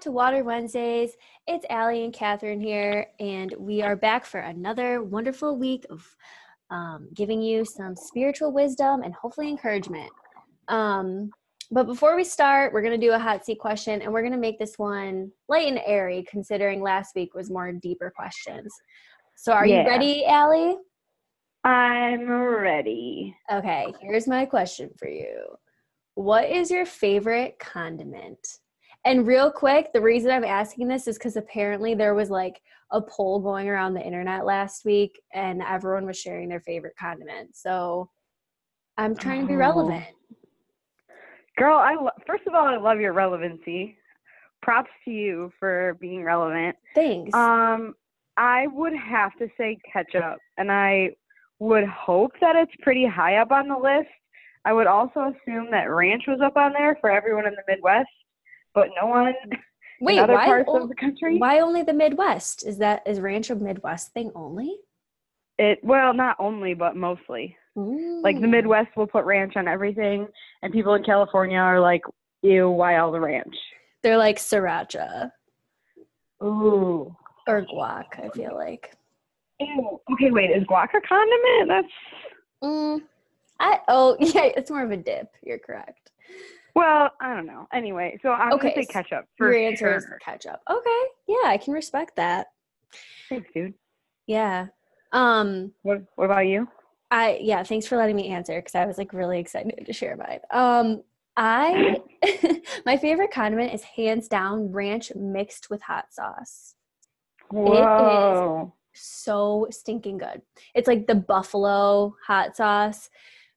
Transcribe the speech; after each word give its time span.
back 0.00 0.04
to 0.04 0.12
Water 0.12 0.42
Wednesdays. 0.42 1.10
It's 1.46 1.66
Allie 1.68 2.04
and 2.04 2.12
Catherine 2.14 2.58
here, 2.58 3.08
and 3.20 3.54
we 3.58 3.82
are 3.82 3.96
back 3.96 4.24
for 4.24 4.40
another 4.40 5.02
wonderful 5.02 5.58
week 5.58 5.84
of 5.90 6.02
um, 6.70 7.10
giving 7.12 7.42
you 7.42 7.66
some 7.66 7.94
spiritual 7.96 8.50
wisdom 8.50 9.02
and 9.02 9.12
hopefully 9.12 9.50
encouragement. 9.50 10.10
Um, 10.68 11.30
but 11.70 11.84
before 11.84 12.16
we 12.16 12.24
start, 12.24 12.72
we're 12.72 12.80
going 12.80 12.98
to 12.98 13.06
do 13.06 13.12
a 13.12 13.18
hot 13.18 13.44
seat 13.44 13.58
question, 13.58 14.00
and 14.00 14.10
we're 14.10 14.22
going 14.22 14.32
to 14.32 14.38
make 14.38 14.58
this 14.58 14.78
one 14.78 15.32
light 15.50 15.68
and 15.68 15.82
airy, 15.84 16.24
considering 16.30 16.80
last 16.80 17.14
week 17.14 17.34
was 17.34 17.50
more 17.50 17.70
deeper 17.70 18.10
questions. 18.10 18.72
So, 19.36 19.52
are 19.52 19.66
Yeah. 19.66 19.82
you 19.82 19.86
ready, 19.86 20.24
Allie? 20.24 20.78
I'm 21.62 22.26
ready. 22.26 23.36
Okay, 23.52 23.92
here's 24.00 24.26
my 24.26 24.46
question 24.46 24.92
for 24.98 25.08
you. 25.08 25.44
What 26.14 26.48
is 26.48 26.70
your 26.70 26.86
favorite 26.86 27.58
condiment? 27.58 28.60
And 29.04 29.26
real 29.26 29.50
quick, 29.50 29.92
the 29.92 30.00
reason 30.00 30.30
I'm 30.30 30.44
asking 30.44 30.88
this 30.88 31.06
is 31.08 31.16
because 31.16 31.36
apparently 31.36 31.94
there 31.94 32.14
was 32.14 32.28
like 32.30 32.60
a 32.92 33.00
poll 33.00 33.40
going 33.40 33.68
around 33.68 33.94
the 33.94 34.04
internet 34.04 34.44
last 34.44 34.84
week 34.84 35.20
and 35.32 35.62
everyone 35.62 36.04
was 36.06 36.18
sharing 36.18 36.48
their 36.48 36.60
favorite 36.60 36.94
condiment. 36.98 37.56
So 37.56 38.10
I'm 38.98 39.14
trying 39.14 39.42
to 39.42 39.46
be 39.46 39.54
Oh. 39.54 39.58
relevant. 39.58 40.04
Girl, 41.56 41.78
I 41.78 41.94
lo- 41.94 42.10
first 42.26 42.46
of 42.46 42.54
all, 42.54 42.66
I 42.66 42.76
love 42.76 43.00
your 43.00 43.12
relevancy. 43.12 43.96
Props 44.62 44.90
to 45.06 45.10
you 45.10 45.52
for 45.58 45.96
being 46.00 46.22
relevant. 46.22 46.76
Thanks. 46.94 47.34
Um, 47.34 47.94
I 48.36 48.66
would 48.68 48.94
have 48.94 49.34
to 49.38 49.48
say 49.56 49.78
ketchup, 49.90 50.38
and 50.58 50.70
I 50.70 51.10
would 51.58 51.84
hope 51.86 52.32
that 52.40 52.56
it's 52.56 52.72
pretty 52.82 53.06
high 53.06 53.36
up 53.36 53.52
on 53.52 53.68
the 53.68 53.76
list. 53.76 54.08
I 54.64 54.72
would 54.74 54.86
also 54.86 55.32
assume 55.34 55.70
that 55.70 55.84
ranch 55.90 56.24
was 56.26 56.40
up 56.42 56.56
on 56.56 56.72
there 56.74 56.96
for 57.00 57.10
everyone 57.10 57.46
in 57.46 57.54
the 57.54 57.62
Midwest, 57.66 58.08
but 58.74 58.88
no 59.00 59.06
one 59.08 59.34
Wait, 60.00 60.14
in 60.16 60.24
other 60.24 60.34
why, 60.34 60.46
parts 60.46 60.68
o- 60.72 60.82
of 60.82 60.88
the 60.88 60.94
country. 60.94 61.38
why 61.38 61.60
only 61.60 61.82
the 61.82 61.92
Midwest? 61.92 62.66
Is 62.66 62.78
that 62.78 63.02
is 63.06 63.20
ranch 63.20 63.50
a 63.50 63.54
Midwest 63.54 64.12
thing 64.12 64.30
only? 64.34 64.76
It 65.58 65.78
well, 65.82 66.14
not 66.14 66.36
only, 66.38 66.74
but 66.74 66.96
mostly. 66.96 67.56
Like 67.76 68.40
the. 68.40 68.46
Midwest 68.48 68.96
will 68.96 69.06
put 69.06 69.24
ranch 69.24 69.54
on 69.56 69.68
everything, 69.68 70.26
and 70.62 70.72
people 70.72 70.94
in 70.94 71.04
California 71.04 71.58
are 71.58 71.80
like, 71.80 72.02
"Ew, 72.42 72.68
why 72.70 72.96
all 72.98 73.12
the 73.12 73.20
ranch?" 73.20 73.54
They're 74.02 74.18
like 74.18 74.36
sriracha 74.38 75.30
Ooh. 76.42 77.14
or 77.46 77.62
guac, 77.66 78.04
I 78.22 78.28
feel 78.30 78.54
like. 78.54 78.94
Ew. 79.60 80.00
Okay, 80.12 80.30
wait. 80.30 80.50
Is 80.50 80.64
guac 80.64 80.88
a 80.94 81.00
condiment? 81.06 81.68
That's 81.68 81.92
Mm, 82.62 83.00
I 83.58 83.78
oh 83.88 84.16
yeah, 84.20 84.50
it's 84.56 84.70
more 84.70 84.84
of 84.84 84.90
a 84.90 84.96
dip. 84.96 85.28
You're 85.42 85.58
correct. 85.58 86.09
Well, 86.74 87.10
I 87.20 87.34
don't 87.34 87.46
know. 87.46 87.66
Anyway, 87.72 88.18
so 88.22 88.30
I'm 88.30 88.52
Okay, 88.54 88.70
gonna 88.74 88.86
say 88.86 88.92
ketchup 88.92 89.24
for 89.36 89.52
Your 89.52 89.68
answer 89.68 89.96
is 89.96 90.04
sure. 90.04 90.18
ketchup. 90.24 90.60
Okay, 90.70 91.02
yeah, 91.28 91.46
I 91.48 91.58
can 91.58 91.72
respect 91.74 92.16
that. 92.16 92.48
Thanks, 93.28 93.48
dude. 93.54 93.74
Yeah. 94.26 94.66
Um, 95.12 95.72
What 95.82 96.02
What 96.16 96.26
about 96.26 96.46
you? 96.46 96.68
I 97.10 97.38
yeah, 97.40 97.62
thanks 97.64 97.86
for 97.86 97.96
letting 97.96 98.16
me 98.16 98.28
answer 98.28 98.56
because 98.60 98.74
I 98.74 98.86
was 98.86 98.96
like 98.98 99.12
really 99.12 99.40
excited 99.40 99.84
to 99.84 99.92
share 99.92 100.16
mine. 100.16 100.40
Um, 100.52 101.02
I 101.36 101.96
my 102.86 102.96
favorite 102.96 103.32
condiment 103.32 103.74
is 103.74 103.82
hands 103.82 104.28
down 104.28 104.70
ranch 104.72 105.12
mixed 105.16 105.70
with 105.70 105.82
hot 105.82 106.06
sauce. 106.12 106.74
Whoa. 107.50 108.72
So 108.92 109.66
stinking 109.70 110.18
good. 110.18 110.42
It's 110.74 110.88
like 110.88 111.06
the 111.06 111.14
buffalo 111.14 112.14
hot 112.24 112.56
sauce 112.56 113.10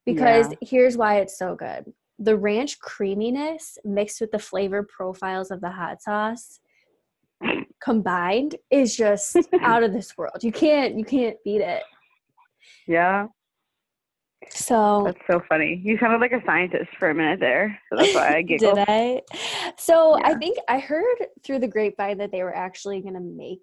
because 0.05 0.49
Yeah. 0.51 0.57
here's 0.61 0.97
why 0.97 1.19
it's 1.19 1.37
so 1.37 1.55
good. 1.55 1.93
The 2.19 2.37
ranch 2.37 2.79
creaminess 2.79 3.77
mixed 3.83 4.21
with 4.21 4.31
the 4.31 4.39
flavor 4.39 4.83
profiles 4.83 5.51
of 5.51 5.61
the 5.61 5.71
hot 5.71 6.01
sauce 6.01 6.59
combined 7.83 8.55
is 8.71 8.95
just 8.95 9.37
out 9.61 9.83
of 9.83 9.93
this 9.93 10.17
world. 10.17 10.43
You 10.43 10.51
can't 10.51 10.97
you 10.97 11.05
can't 11.05 11.37
beat 11.43 11.61
it. 11.61 11.83
Yeah, 12.87 13.27
So 14.49 15.03
that's 15.05 15.19
so 15.29 15.41
funny. 15.49 15.81
You 15.83 15.97
sounded 15.99 16.19
like 16.19 16.31
a 16.31 16.43
scientist 16.45 16.89
for 16.97 17.09
a 17.09 17.15
minute 17.15 17.39
there, 17.39 17.79
so 17.89 17.97
that's 17.97 18.15
why 18.15 18.35
I 18.35 18.41
giggled. 18.47 18.75
Did 18.75 18.85
I? 18.87 19.21
So 19.77 20.19
I 20.23 20.35
think 20.35 20.57
I 20.67 20.79
heard 20.79 21.17
through 21.43 21.59
the 21.59 21.67
grapevine 21.67 22.17
that 22.19 22.31
they 22.31 22.43
were 22.43 22.55
actually 22.55 23.01
going 23.01 23.15
to 23.15 23.19
make 23.19 23.61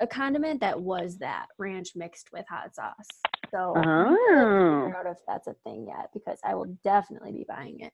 a 0.00 0.06
condiment 0.06 0.60
that 0.60 0.80
was 0.80 1.18
that 1.18 1.46
ranch 1.58 1.92
mixed 1.96 2.30
with 2.32 2.44
hot 2.48 2.74
sauce. 2.74 3.08
So 3.50 3.74
I 3.76 3.82
don't 3.84 5.04
know 5.04 5.10
if 5.10 5.16
oh. 5.18 5.24
that's 5.26 5.46
a 5.46 5.54
thing 5.64 5.86
yet 5.86 6.10
because 6.12 6.38
I 6.44 6.54
will 6.54 6.76
definitely 6.84 7.32
be 7.32 7.44
buying 7.48 7.80
it. 7.80 7.92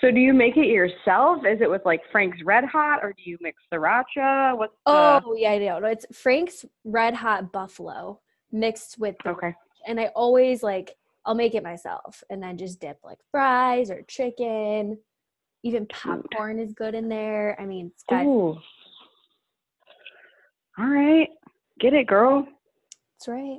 So 0.00 0.10
do 0.10 0.20
you 0.20 0.32
make 0.32 0.56
it 0.56 0.66
yourself? 0.66 1.38
Is 1.44 1.60
it 1.60 1.70
with 1.70 1.82
like 1.84 2.00
Frank's 2.12 2.38
Red 2.44 2.64
Hot, 2.64 3.00
or 3.02 3.12
do 3.12 3.22
you 3.24 3.38
mix 3.40 3.60
sriracha? 3.72 4.56
What's 4.56 4.76
the? 4.86 5.22
Oh 5.24 5.34
yeah, 5.36 5.52
I 5.52 5.58
know. 5.58 5.84
It's 5.84 6.06
Frank's 6.12 6.64
Red 6.84 7.14
Hot 7.14 7.50
Buffalo 7.52 8.20
mixed 8.52 8.98
with 8.98 9.16
Okay. 9.26 9.54
and 9.86 10.00
I 10.00 10.06
always 10.08 10.62
like 10.62 10.96
I'll 11.24 11.34
make 11.34 11.54
it 11.54 11.62
myself 11.62 12.22
and 12.30 12.42
then 12.42 12.56
just 12.56 12.80
dip 12.80 12.98
like 13.04 13.18
fries 13.30 13.90
or 13.90 14.02
chicken. 14.02 14.98
Even 15.62 15.86
popcorn 15.86 16.58
is 16.58 16.72
good 16.72 16.94
in 16.94 17.08
there. 17.08 17.60
I 17.60 17.66
mean, 17.66 17.90
it's 17.92 18.04
got 18.08 18.24
Ooh. 18.24 18.58
All 20.78 20.86
right. 20.86 21.28
Get 21.78 21.92
it, 21.92 22.06
girl. 22.06 22.46
That's 23.18 23.28
right. 23.28 23.58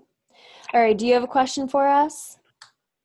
All 0.74 0.82
right. 0.82 0.98
Do 0.98 1.06
you 1.06 1.14
have 1.14 1.24
a 1.24 1.28
question 1.28 1.68
for 1.68 1.88
us? 1.88 2.38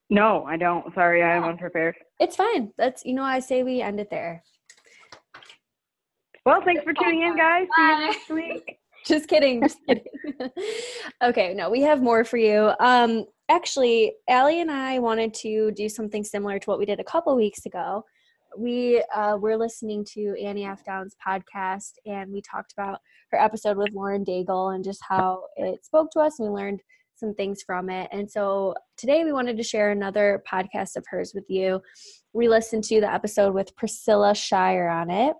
No, 0.09 0.45
I 0.45 0.57
don't. 0.57 0.95
Sorry, 0.95 1.23
I 1.23 1.37
am 1.37 1.45
unprepared. 1.45 1.97
It's 2.21 2.37
fine. 2.37 2.73
That's 2.79 3.05
you 3.05 3.15
know 3.15 3.25
I 3.25 3.41
say 3.41 3.63
we 3.63 3.81
end 3.81 4.01
it 4.01 4.09
there. 4.11 4.43
Well, 6.45 6.63
thanks 6.65 6.85
for 6.85 6.93
tuning 6.93 7.23
in, 7.23 7.37
guys. 7.37 7.65
See 7.65 7.83
Bye. 7.83 7.93
you 7.93 8.07
next 8.07 8.31
week. 8.31 8.79
Just 9.05 9.29
kidding. 9.29 9.63
Just 9.63 9.79
kidding. 9.87 10.05
okay. 11.23 11.55
No, 11.55 11.71
we 11.71 11.81
have 11.83 12.03
more 12.03 12.25
for 12.25 12.37
you. 12.37 12.73
Um, 12.79 13.25
actually, 13.49 14.15
Allie 14.29 14.61
and 14.61 14.71
I 14.71 15.01
wanted 15.01 15.35
to 15.35 15.73
do 15.73 15.89
something 15.89 16.23
similar 16.23 16.59
to 16.61 16.71
what 16.71 16.79
we 16.79 16.87
did 16.87 17.01
a 17.01 17.05
couple 17.05 17.35
weeks 17.35 17.67
ago. 17.67 18.05
We 18.57 19.05
uh, 19.15 19.37
were 19.37 19.57
listening 19.57 20.05
to 20.15 20.37
Annie 20.41 20.65
F. 20.65 20.85
Downs' 20.85 21.17
podcast, 21.25 21.95
and 22.07 22.33
we 22.33 22.41
talked 22.43 22.73
about 22.73 23.01
her 23.33 23.41
episode 23.41 23.77
with 23.77 23.93
Lauren 23.93 24.25
Daigle 24.25 24.75
and 24.75 24.85
just 24.85 25.01
how 25.07 25.45
it 25.57 25.85
spoke 25.85 26.11
to 26.13 26.21
us. 26.21 26.39
And 26.39 26.49
we 26.49 26.55
learned 26.55 26.81
some 27.17 27.35
things 27.35 27.63
from 27.63 27.91
it. 27.91 28.09
And 28.13 28.31
so 28.31 28.75
today 28.97 29.25
we 29.25 29.33
wanted 29.33 29.57
to 29.57 29.63
share 29.63 29.91
another 29.91 30.43
podcast 30.51 30.97
of 30.97 31.05
hers 31.09 31.33
with 31.35 31.45
you. 31.49 31.81
We 32.33 32.49
listened 32.49 32.85
to 32.85 33.01
the 33.01 33.13
episode 33.13 33.55
with 33.55 33.75
Priscilla 33.77 34.35
Shirer 34.35 34.89
on 34.89 35.11
it. 35.11 35.35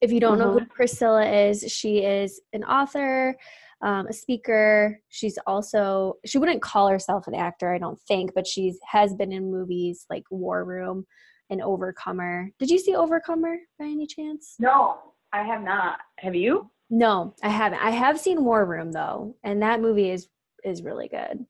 If 0.00 0.10
you 0.12 0.20
don't 0.20 0.38
know 0.38 0.52
who 0.52 0.64
Priscilla 0.66 1.24
is, 1.30 1.62
she 1.68 1.98
is 1.98 2.40
an 2.52 2.64
author, 2.64 3.36
um, 3.82 4.06
a 4.06 4.12
speaker. 4.12 4.98
She's 5.08 5.38
also 5.46 6.14
she 6.24 6.38
wouldn't 6.38 6.62
call 6.62 6.88
herself 6.88 7.26
an 7.26 7.34
actor, 7.34 7.72
I 7.72 7.78
don't 7.78 8.00
think, 8.08 8.32
but 8.34 8.46
she's 8.46 8.78
has 8.90 9.14
been 9.14 9.30
in 9.30 9.50
movies 9.50 10.06
like 10.10 10.24
War 10.30 10.64
Room 10.64 11.06
and 11.50 11.60
Overcomer. 11.60 12.50
Did 12.58 12.70
you 12.70 12.78
see 12.78 12.94
Overcomer 12.94 13.56
by 13.78 13.86
any 13.86 14.06
chance? 14.06 14.54
No, 14.58 14.98
I 15.32 15.42
have 15.42 15.62
not. 15.62 15.98
Have 16.18 16.34
you? 16.34 16.70
No, 16.88 17.34
I 17.42 17.50
haven't. 17.50 17.80
I 17.80 17.90
have 17.90 18.18
seen 18.18 18.44
War 18.44 18.64
Room 18.64 18.92
though, 18.92 19.36
and 19.44 19.62
that 19.62 19.80
movie 19.80 20.10
is 20.10 20.28
is 20.64 20.82
really 20.82 21.08
good. 21.08 21.46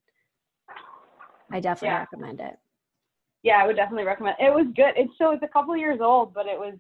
I 1.53 1.61
definitely 1.61 1.95
Yeah. 1.95 2.01
recommend 2.01 2.41
it. 2.41 2.59
Yeah, 3.43 3.63
I 3.63 3.67
would 3.67 3.77
definitely 3.77 4.05
recommend. 4.05 4.37
It 4.39 4.53
was 4.53 4.67
good. 4.75 4.93
It's 4.97 5.17
so 5.19 5.31
it's 5.33 5.43
a 5.43 5.49
couple 5.49 5.77
years 5.77 6.01
old, 6.01 6.35
but 6.35 6.47
it 6.47 6.59
was 6.59 6.75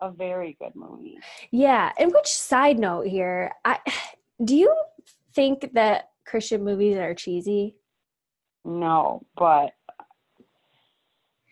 a 0.00 0.10
very 0.10 0.56
good 0.60 0.74
movie. 0.76 1.18
Yeah, 1.50 1.92
and 1.98 2.12
which 2.12 2.28
side 2.28 2.78
note 2.78 3.06
here, 3.08 3.52
I 3.64 3.80
do 4.44 4.54
you 4.56 4.74
think 5.34 5.72
that 5.74 6.10
Christian 6.24 6.62
movies 6.64 6.96
are 6.96 7.14
cheesy? 7.14 7.76
No, 8.64 9.24
but 9.36 9.72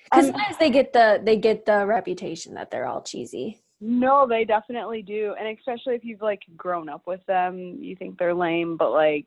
Because 0.04 0.26
Um, 0.26 0.32
sometimes 0.32 0.58
they 0.58 0.70
get 0.70 0.92
the 0.92 1.20
they 1.22 1.36
get 1.36 1.66
the 1.66 1.84
reputation 1.86 2.54
that 2.54 2.70
they're 2.70 2.86
all 2.86 3.02
cheesy. 3.02 3.60
no, 3.80 4.26
they 4.28 4.44
definitely 4.44 5.02
do, 5.02 5.34
and 5.38 5.48
especially 5.58 5.96
if 5.96 6.04
you've 6.04 6.22
like 6.22 6.42
grown 6.56 6.88
up 6.88 7.02
with 7.06 7.24
them, 7.26 7.78
you 7.82 7.96
think 7.96 8.16
they're 8.18 8.32
lame, 8.34 8.76
but 8.76 8.92
like 8.92 9.26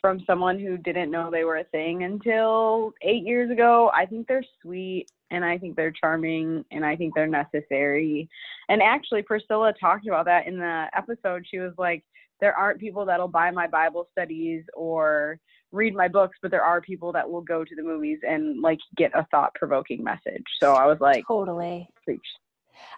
from 0.00 0.20
someone 0.26 0.58
who 0.58 0.76
didn't 0.78 1.10
know 1.10 1.30
they 1.30 1.44
were 1.44 1.58
a 1.58 1.64
thing 1.64 2.04
until 2.04 2.92
eight 3.02 3.24
years 3.24 3.50
ago, 3.50 3.90
I 3.94 4.06
think 4.06 4.26
they're 4.26 4.44
sweet 4.62 5.06
and 5.30 5.44
I 5.44 5.58
think 5.58 5.76
they're 5.76 5.92
charming 5.92 6.64
and 6.70 6.84
I 6.84 6.96
think 6.96 7.14
they're 7.14 7.26
necessary. 7.26 8.28
And 8.68 8.82
actually, 8.82 9.22
Priscilla 9.22 9.72
talked 9.78 10.06
about 10.06 10.24
that 10.26 10.46
in 10.46 10.58
the 10.58 10.86
episode. 10.96 11.44
She 11.48 11.58
was 11.58 11.72
like, 11.78 12.04
there 12.40 12.54
aren't 12.54 12.80
people 12.80 13.04
that'll 13.04 13.28
buy 13.28 13.50
my 13.50 13.66
Bible 13.66 14.08
studies 14.12 14.64
or 14.74 15.38
read 15.72 15.94
my 15.94 16.08
books, 16.08 16.38
but 16.40 16.50
there 16.50 16.64
are 16.64 16.80
people 16.80 17.12
that 17.12 17.28
will 17.30 17.42
go 17.42 17.64
to 17.64 17.76
the 17.76 17.82
movies 17.82 18.18
and 18.26 18.60
like 18.62 18.78
get 18.96 19.12
a 19.14 19.26
thought 19.30 19.54
provoking 19.54 20.02
message. 20.02 20.44
So 20.58 20.72
I 20.72 20.86
was 20.86 20.98
like, 21.00 21.24
Totally. 21.28 21.88
preach. 22.04 22.20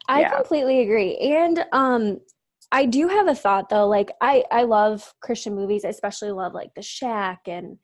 I 0.08 0.20
Yeah. 0.20 0.30
completely 0.30 0.80
agree. 0.80 1.16
And 1.18 1.64
um 1.72 2.20
I 2.72 2.86
do 2.86 3.06
have 3.06 3.28
a 3.28 3.34
thought 3.34 3.68
though, 3.68 3.86
like 3.86 4.10
I 4.20 4.44
I 4.50 4.64
love 4.64 5.14
Christian 5.20 5.54
movies. 5.54 5.84
I 5.84 5.88
especially 5.88 6.32
love 6.32 6.54
like 6.54 6.74
The 6.74 6.82
Shack 6.82 7.42
and 7.46 7.78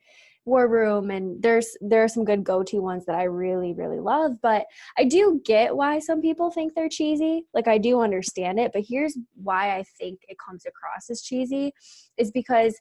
War 0.45 0.67
Room, 0.67 1.11
and 1.11 1.41
there's 1.41 1.77
there 1.79 2.03
are 2.03 2.07
some 2.07 2.25
good 2.25 2.43
go 2.43 2.63
to 2.63 2.79
ones 2.79 3.05
that 3.05 3.15
I 3.15 3.23
really 3.23 3.73
really 3.73 3.99
love. 3.99 4.41
But 4.41 4.65
I 4.97 5.05
do 5.05 5.41
get 5.45 5.75
why 5.75 5.99
some 5.99 6.21
people 6.21 6.49
think 6.51 6.73
they're 6.73 6.89
cheesy. 6.89 7.45
Like 7.53 7.67
I 7.67 7.77
do 7.77 8.01
understand 8.01 8.59
it, 8.59 8.71
but 8.73 8.83
here's 8.87 9.17
why 9.35 9.77
I 9.77 9.83
think 9.99 10.19
it 10.27 10.37
comes 10.43 10.65
across 10.65 11.09
as 11.09 11.21
cheesy, 11.21 11.71
is 12.17 12.31
because 12.31 12.75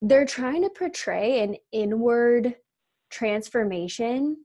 they're 0.00 0.26
trying 0.26 0.62
to 0.62 0.70
portray 0.70 1.42
an 1.42 1.56
inward 1.72 2.54
transformation 3.10 4.36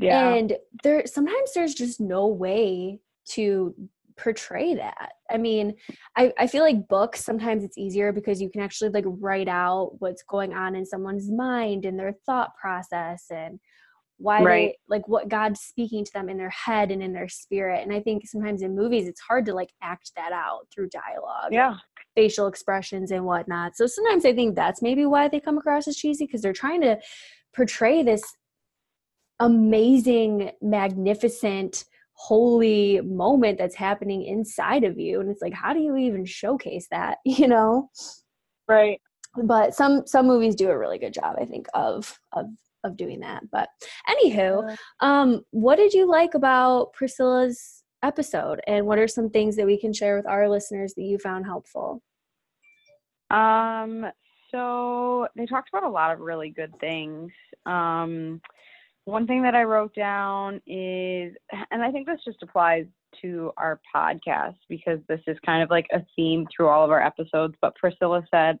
yeah. 0.00 0.34
and 0.34 0.56
there 0.82 1.06
sometimes 1.06 1.52
there's 1.54 1.74
just 1.74 2.00
no 2.00 2.26
way 2.26 3.00
to 3.26 3.74
portray 4.20 4.74
that. 4.74 5.12
I 5.30 5.38
mean 5.38 5.74
I, 6.16 6.32
I 6.38 6.46
feel 6.46 6.62
like 6.62 6.88
books 6.88 7.24
sometimes 7.24 7.64
it's 7.64 7.78
easier 7.78 8.12
because 8.12 8.40
you 8.40 8.50
can 8.50 8.60
actually 8.60 8.90
like 8.90 9.04
write 9.06 9.48
out 9.48 9.92
what's 9.98 10.22
going 10.22 10.52
on 10.52 10.76
in 10.76 10.84
someone's 10.84 11.30
mind 11.30 11.84
and 11.84 11.98
their 11.98 12.14
thought 12.26 12.50
process 12.60 13.26
and 13.30 13.58
why 14.18 14.42
right. 14.42 14.72
they 14.72 14.78
like 14.88 15.08
what 15.08 15.28
god's 15.28 15.60
speaking 15.60 16.04
to 16.04 16.12
them 16.12 16.28
in 16.28 16.36
their 16.36 16.50
head 16.50 16.90
and 16.90 17.02
in 17.02 17.12
their 17.12 17.28
spirit. 17.28 17.82
And 17.82 17.92
i 17.92 18.00
think 18.00 18.26
sometimes 18.26 18.62
in 18.62 18.76
movies 18.76 19.08
it's 19.08 19.20
hard 19.20 19.46
to 19.46 19.54
like 19.54 19.70
act 19.82 20.12
that 20.16 20.32
out 20.32 20.66
through 20.72 20.90
dialogue 20.90 21.52
yeah. 21.52 21.76
facial 22.14 22.46
expressions 22.46 23.10
and 23.10 23.24
whatnot. 23.24 23.76
So 23.76 23.86
sometimes 23.86 24.26
i 24.26 24.34
think 24.34 24.54
that's 24.54 24.82
maybe 24.82 25.06
why 25.06 25.28
they 25.28 25.40
come 25.40 25.58
across 25.58 25.88
as 25.88 25.96
cheesy 25.96 26.26
because 26.26 26.42
they're 26.42 26.52
trying 26.52 26.82
to 26.82 26.98
portray 27.54 28.02
this 28.02 28.22
amazing 29.40 30.50
magnificent 30.60 31.84
holy 32.22 33.00
moment 33.00 33.56
that's 33.56 33.74
happening 33.74 34.24
inside 34.24 34.84
of 34.84 34.98
you 34.98 35.20
and 35.20 35.30
it's 35.30 35.40
like 35.40 35.54
how 35.54 35.72
do 35.72 35.80
you 35.80 35.96
even 35.96 36.24
showcase 36.24 36.86
that 36.90 37.18
you 37.24 37.48
know? 37.48 37.88
Right. 38.68 39.00
But 39.44 39.74
some 39.74 40.06
some 40.06 40.26
movies 40.26 40.54
do 40.54 40.68
a 40.68 40.78
really 40.78 40.98
good 40.98 41.14
job 41.14 41.36
i 41.40 41.44
think 41.44 41.66
of 41.72 42.18
of 42.32 42.46
of 42.84 42.96
doing 42.96 43.20
that. 43.20 43.42
But 43.50 43.68
anywho 44.08 44.76
um 45.00 45.42
what 45.50 45.76
did 45.76 45.92
you 45.92 46.08
like 46.08 46.34
about 46.34 46.92
priscilla's 46.92 47.82
episode? 48.02 48.60
And 48.66 48.86
what 48.86 48.98
are 48.98 49.08
some 49.08 49.30
things 49.30 49.56
that 49.56 49.66
we 49.66 49.78
can 49.78 49.92
share 49.92 50.16
with 50.16 50.26
our 50.26 50.48
listeners 50.48 50.94
that 50.94 51.02
you 51.02 51.18
found 51.18 51.44
helpful? 51.44 52.02
Um 53.30 54.06
so 54.50 55.28
they 55.36 55.46
talked 55.46 55.68
about 55.72 55.84
a 55.84 55.90
lot 55.90 56.12
of 56.12 56.20
really 56.20 56.50
good 56.50 56.72
things. 56.80 57.32
Um 57.66 58.40
one 59.04 59.26
thing 59.26 59.42
that 59.42 59.54
I 59.54 59.64
wrote 59.64 59.94
down 59.94 60.56
is, 60.66 61.34
and 61.70 61.82
I 61.82 61.90
think 61.90 62.06
this 62.06 62.20
just 62.24 62.42
applies 62.42 62.86
to 63.22 63.52
our 63.56 63.80
podcast 63.94 64.56
because 64.68 65.00
this 65.08 65.20
is 65.26 65.36
kind 65.44 65.62
of 65.62 65.70
like 65.70 65.86
a 65.92 66.00
theme 66.14 66.46
through 66.54 66.68
all 66.68 66.84
of 66.84 66.90
our 66.90 67.04
episodes. 67.04 67.54
But 67.60 67.74
Priscilla 67.76 68.22
said, 68.30 68.58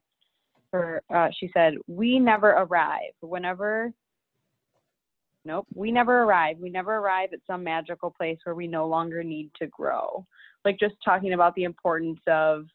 her, 0.72 1.02
uh, 1.14 1.28
she 1.38 1.50
said, 1.54 1.74
we 1.86 2.18
never 2.18 2.50
arrive. 2.50 3.12
Whenever, 3.20 3.92
nope, 5.44 5.66
we 5.74 5.92
never 5.92 6.22
arrive. 6.22 6.58
We 6.58 6.70
never 6.70 6.96
arrive 6.96 7.30
at 7.32 7.40
some 7.46 7.64
magical 7.64 8.10
place 8.10 8.38
where 8.44 8.54
we 8.54 8.66
no 8.66 8.86
longer 8.86 9.22
need 9.22 9.50
to 9.60 9.66
grow. 9.66 10.26
Like 10.64 10.78
just 10.78 10.94
talking 11.04 11.32
about 11.32 11.54
the 11.54 11.64
importance 11.64 12.20
of 12.26 12.66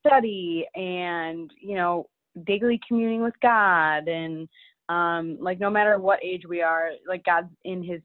study 0.00 0.66
and, 0.74 1.50
you 1.60 1.74
know, 1.74 2.06
daily 2.46 2.80
communing 2.86 3.22
with 3.22 3.34
God 3.42 4.08
and 4.08 4.48
um 4.88 5.36
like 5.40 5.60
no 5.60 5.70
matter 5.70 5.98
what 5.98 6.22
age 6.24 6.42
we 6.48 6.62
are 6.62 6.90
like 7.06 7.24
god's 7.24 7.48
in 7.64 7.82
his 7.82 8.00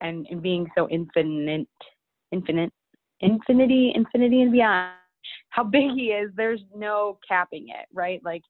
and, 0.00 0.26
and 0.30 0.42
being 0.42 0.68
so 0.76 0.88
infinite 0.88 1.68
infinite 2.32 2.72
infinity 3.20 3.92
infinity 3.94 4.42
and 4.42 4.52
beyond 4.52 4.92
how 5.50 5.62
big 5.62 5.90
he 5.94 6.06
is 6.06 6.30
there's 6.36 6.62
no 6.74 7.18
capping 7.26 7.68
it 7.68 7.86
right? 7.92 8.20
Like 8.24 8.42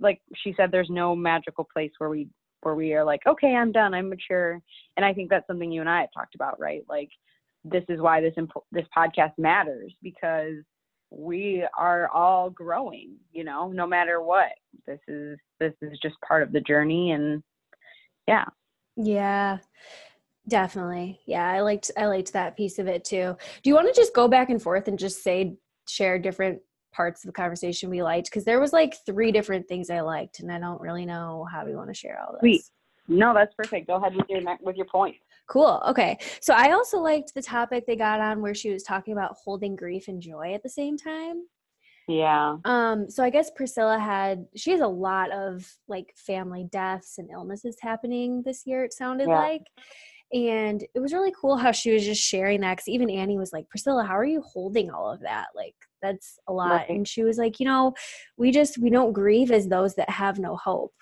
like 0.00 0.20
she 0.36 0.54
said 0.56 0.70
there's 0.70 0.90
no 0.90 1.14
magical 1.16 1.66
place 1.72 1.92
where 1.98 2.10
we 2.10 2.28
where 2.62 2.74
we 2.74 2.92
are 2.94 3.04
like 3.04 3.20
okay 3.26 3.54
i'm 3.54 3.72
done 3.72 3.94
i'm 3.94 4.08
mature. 4.08 4.60
And 4.96 5.06
i 5.06 5.12
think 5.12 5.30
that's 5.30 5.46
something 5.46 5.70
you 5.70 5.80
and 5.80 5.90
i 5.90 6.00
have 6.00 6.10
talked 6.14 6.34
about 6.34 6.60
right? 6.60 6.82
Like 6.88 7.10
this 7.64 7.84
is 7.88 8.00
why 8.00 8.20
this 8.20 8.34
imp- 8.36 8.50
this 8.72 8.86
podcast 8.96 9.32
matters 9.38 9.94
because 10.02 10.56
we 11.14 11.64
are 11.78 12.08
all 12.08 12.50
growing 12.50 13.16
you 13.32 13.44
know 13.44 13.68
no 13.68 13.86
matter 13.86 14.22
what. 14.22 14.52
This 14.86 15.00
is 15.08 15.38
this 15.60 15.74
is 15.82 15.98
just 16.02 16.16
part 16.26 16.42
of 16.42 16.52
the 16.52 16.60
journey 16.60 17.12
and 17.12 17.42
yeah. 18.26 18.44
Yeah 18.96 19.58
definitely. 20.48 21.20
Yeah 21.26 21.48
i 21.48 21.60
liked 21.60 21.90
i 21.96 22.06
liked 22.06 22.32
that 22.32 22.56
piece 22.56 22.78
of 22.78 22.86
it 22.86 23.04
too. 23.04 23.36
Do 23.62 23.70
you 23.70 23.74
want 23.74 23.92
to 23.92 24.00
just 24.00 24.14
go 24.14 24.28
back 24.28 24.50
and 24.50 24.60
forth 24.60 24.88
and 24.88 24.98
just 24.98 25.22
say 25.22 25.56
share 25.88 26.18
different 26.18 26.60
parts 26.92 27.24
of 27.24 27.28
the 27.28 27.32
conversation 27.32 27.90
we 27.90 28.02
liked? 28.02 28.28
Because 28.28 28.44
there 28.44 28.60
was 28.60 28.72
like 28.72 28.96
three 29.06 29.32
different 29.32 29.68
things 29.68 29.90
i 29.90 30.00
liked 30.00 30.40
and 30.40 30.50
i 30.50 30.58
don't 30.58 30.80
really 30.80 31.06
know 31.06 31.46
how 31.50 31.64
we 31.64 31.76
want 31.76 31.88
to 31.88 31.94
share 31.94 32.20
all 32.20 32.32
this. 32.32 32.40
Sweet. 32.40 32.62
no 33.08 33.34
that's 33.34 33.54
perfect. 33.54 33.86
Go 33.86 33.96
ahead 33.96 34.14
with 34.16 34.26
your 34.28 34.42
with 34.62 34.76
your 34.76 34.86
point 34.86 35.16
Cool. 35.48 35.82
Okay. 35.88 36.18
So 36.40 36.54
I 36.54 36.72
also 36.72 36.98
liked 36.98 37.34
the 37.34 37.42
topic 37.42 37.84
they 37.86 37.96
got 37.96 38.20
on 38.20 38.40
where 38.40 38.54
she 38.54 38.70
was 38.70 38.82
talking 38.82 39.12
about 39.12 39.36
holding 39.44 39.76
grief 39.76 40.08
and 40.08 40.20
joy 40.20 40.54
at 40.54 40.62
the 40.62 40.68
same 40.68 40.96
time. 40.96 41.42
Yeah. 42.08 42.56
Um, 42.64 43.08
so 43.10 43.22
I 43.22 43.30
guess 43.30 43.50
Priscilla 43.54 43.98
had 43.98 44.46
she 44.56 44.70
has 44.72 44.80
a 44.80 44.86
lot 44.86 45.30
of 45.30 45.64
like 45.88 46.12
family 46.16 46.66
deaths 46.70 47.18
and 47.18 47.30
illnesses 47.30 47.76
happening 47.80 48.42
this 48.44 48.62
year, 48.66 48.84
it 48.84 48.92
sounded 48.92 49.28
yeah. 49.28 49.38
like. 49.38 49.62
And 50.32 50.82
it 50.94 51.00
was 51.00 51.12
really 51.12 51.32
cool 51.38 51.58
how 51.58 51.72
she 51.72 51.92
was 51.92 52.04
just 52.04 52.22
sharing 52.22 52.62
that 52.62 52.76
because 52.76 52.88
even 52.88 53.10
Annie 53.10 53.36
was 53.36 53.52
like, 53.52 53.68
Priscilla, 53.68 54.04
how 54.04 54.16
are 54.16 54.24
you 54.24 54.40
holding 54.40 54.90
all 54.90 55.12
of 55.12 55.20
that? 55.20 55.48
Like, 55.54 55.74
that's 56.00 56.38
a 56.48 56.52
lot. 56.52 56.70
Right. 56.70 56.88
And 56.88 57.06
she 57.06 57.22
was 57.22 57.36
like, 57.36 57.60
you 57.60 57.66
know, 57.66 57.92
we 58.38 58.50
just, 58.50 58.78
we 58.78 58.88
don't 58.88 59.12
grieve 59.12 59.50
as 59.50 59.68
those 59.68 59.94
that 59.96 60.08
have 60.08 60.38
no 60.38 60.56
hope. 60.56 60.94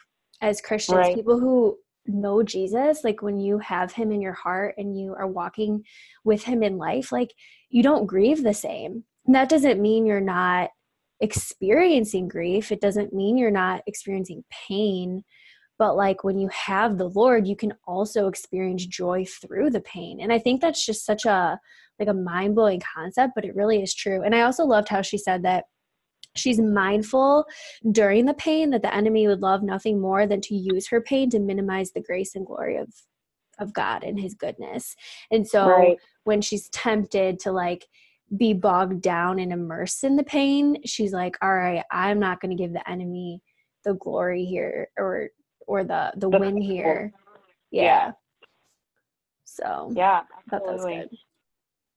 As 0.42 0.60
Christians, 0.60 0.96
right. 0.96 1.14
people 1.14 1.38
who 1.38 1.76
know 2.06 2.42
Jesus, 2.42 3.04
like 3.04 3.22
when 3.22 3.38
you 3.38 3.58
have 3.58 3.92
him 3.92 4.12
in 4.12 4.20
your 4.20 4.32
heart 4.32 4.74
and 4.78 4.98
you 4.98 5.14
are 5.14 5.26
walking 5.26 5.84
with 6.24 6.44
him 6.44 6.62
in 6.62 6.78
life, 6.78 7.12
like 7.12 7.32
you 7.68 7.82
don't 7.82 8.06
grieve 8.06 8.42
the 8.42 8.54
same. 8.54 9.04
And 9.26 9.34
that 9.34 9.48
doesn't 9.48 9.80
mean 9.80 10.06
you're 10.06 10.20
not 10.20 10.70
experiencing 11.20 12.28
grief. 12.28 12.72
It 12.72 12.80
doesn't 12.80 13.12
mean 13.12 13.36
you're 13.36 13.50
not 13.50 13.82
experiencing 13.86 14.44
pain. 14.50 15.22
But 15.78 15.96
like 15.96 16.24
when 16.24 16.38
you 16.38 16.48
have 16.48 16.98
the 16.98 17.08
Lord, 17.08 17.46
you 17.46 17.56
can 17.56 17.74
also 17.86 18.28
experience 18.28 18.84
joy 18.86 19.24
through 19.24 19.70
the 19.70 19.80
pain. 19.80 20.20
And 20.20 20.32
I 20.32 20.38
think 20.38 20.60
that's 20.60 20.84
just 20.84 21.06
such 21.06 21.24
a 21.24 21.58
like 21.98 22.08
a 22.08 22.14
mind-blowing 22.14 22.80
concept, 22.94 23.34
but 23.34 23.44
it 23.44 23.54
really 23.54 23.82
is 23.82 23.94
true. 23.94 24.22
And 24.22 24.34
I 24.34 24.40
also 24.40 24.64
loved 24.64 24.88
how 24.88 25.02
she 25.02 25.18
said 25.18 25.42
that 25.42 25.64
She's 26.36 26.60
mindful 26.60 27.46
during 27.90 28.26
the 28.26 28.34
pain 28.34 28.70
that 28.70 28.82
the 28.82 28.94
enemy 28.94 29.26
would 29.26 29.40
love 29.40 29.62
nothing 29.62 30.00
more 30.00 30.26
than 30.26 30.40
to 30.42 30.54
use 30.54 30.88
her 30.88 31.00
pain 31.00 31.30
to 31.30 31.40
minimize 31.40 31.90
the 31.90 32.00
grace 32.00 32.34
and 32.34 32.46
glory 32.46 32.76
of 32.76 32.88
of 33.58 33.72
God 33.74 34.04
and 34.04 34.18
his 34.18 34.34
goodness. 34.34 34.96
And 35.30 35.46
so 35.46 35.68
right. 35.68 35.98
when 36.24 36.40
she's 36.40 36.68
tempted 36.70 37.38
to 37.40 37.52
like 37.52 37.86
be 38.36 38.54
bogged 38.54 39.02
down 39.02 39.38
and 39.38 39.52
immersed 39.52 40.04
in 40.04 40.16
the 40.16 40.24
pain, 40.24 40.78
she's 40.86 41.12
like, 41.12 41.36
"All 41.42 41.54
right, 41.54 41.84
I'm 41.90 42.18
not 42.18 42.40
going 42.40 42.56
to 42.56 42.62
give 42.62 42.72
the 42.72 42.88
enemy 42.88 43.42
the 43.84 43.94
glory 43.94 44.44
here 44.44 44.88
or 44.96 45.28
or 45.66 45.84
the 45.84 46.12
the 46.16 46.28
win 46.28 46.56
here." 46.56 47.12
Yeah. 47.70 48.12
So, 49.44 49.92
yeah. 49.94 50.22
So 50.22 50.22
yeah, 50.22 50.22
absolutely 50.52 51.10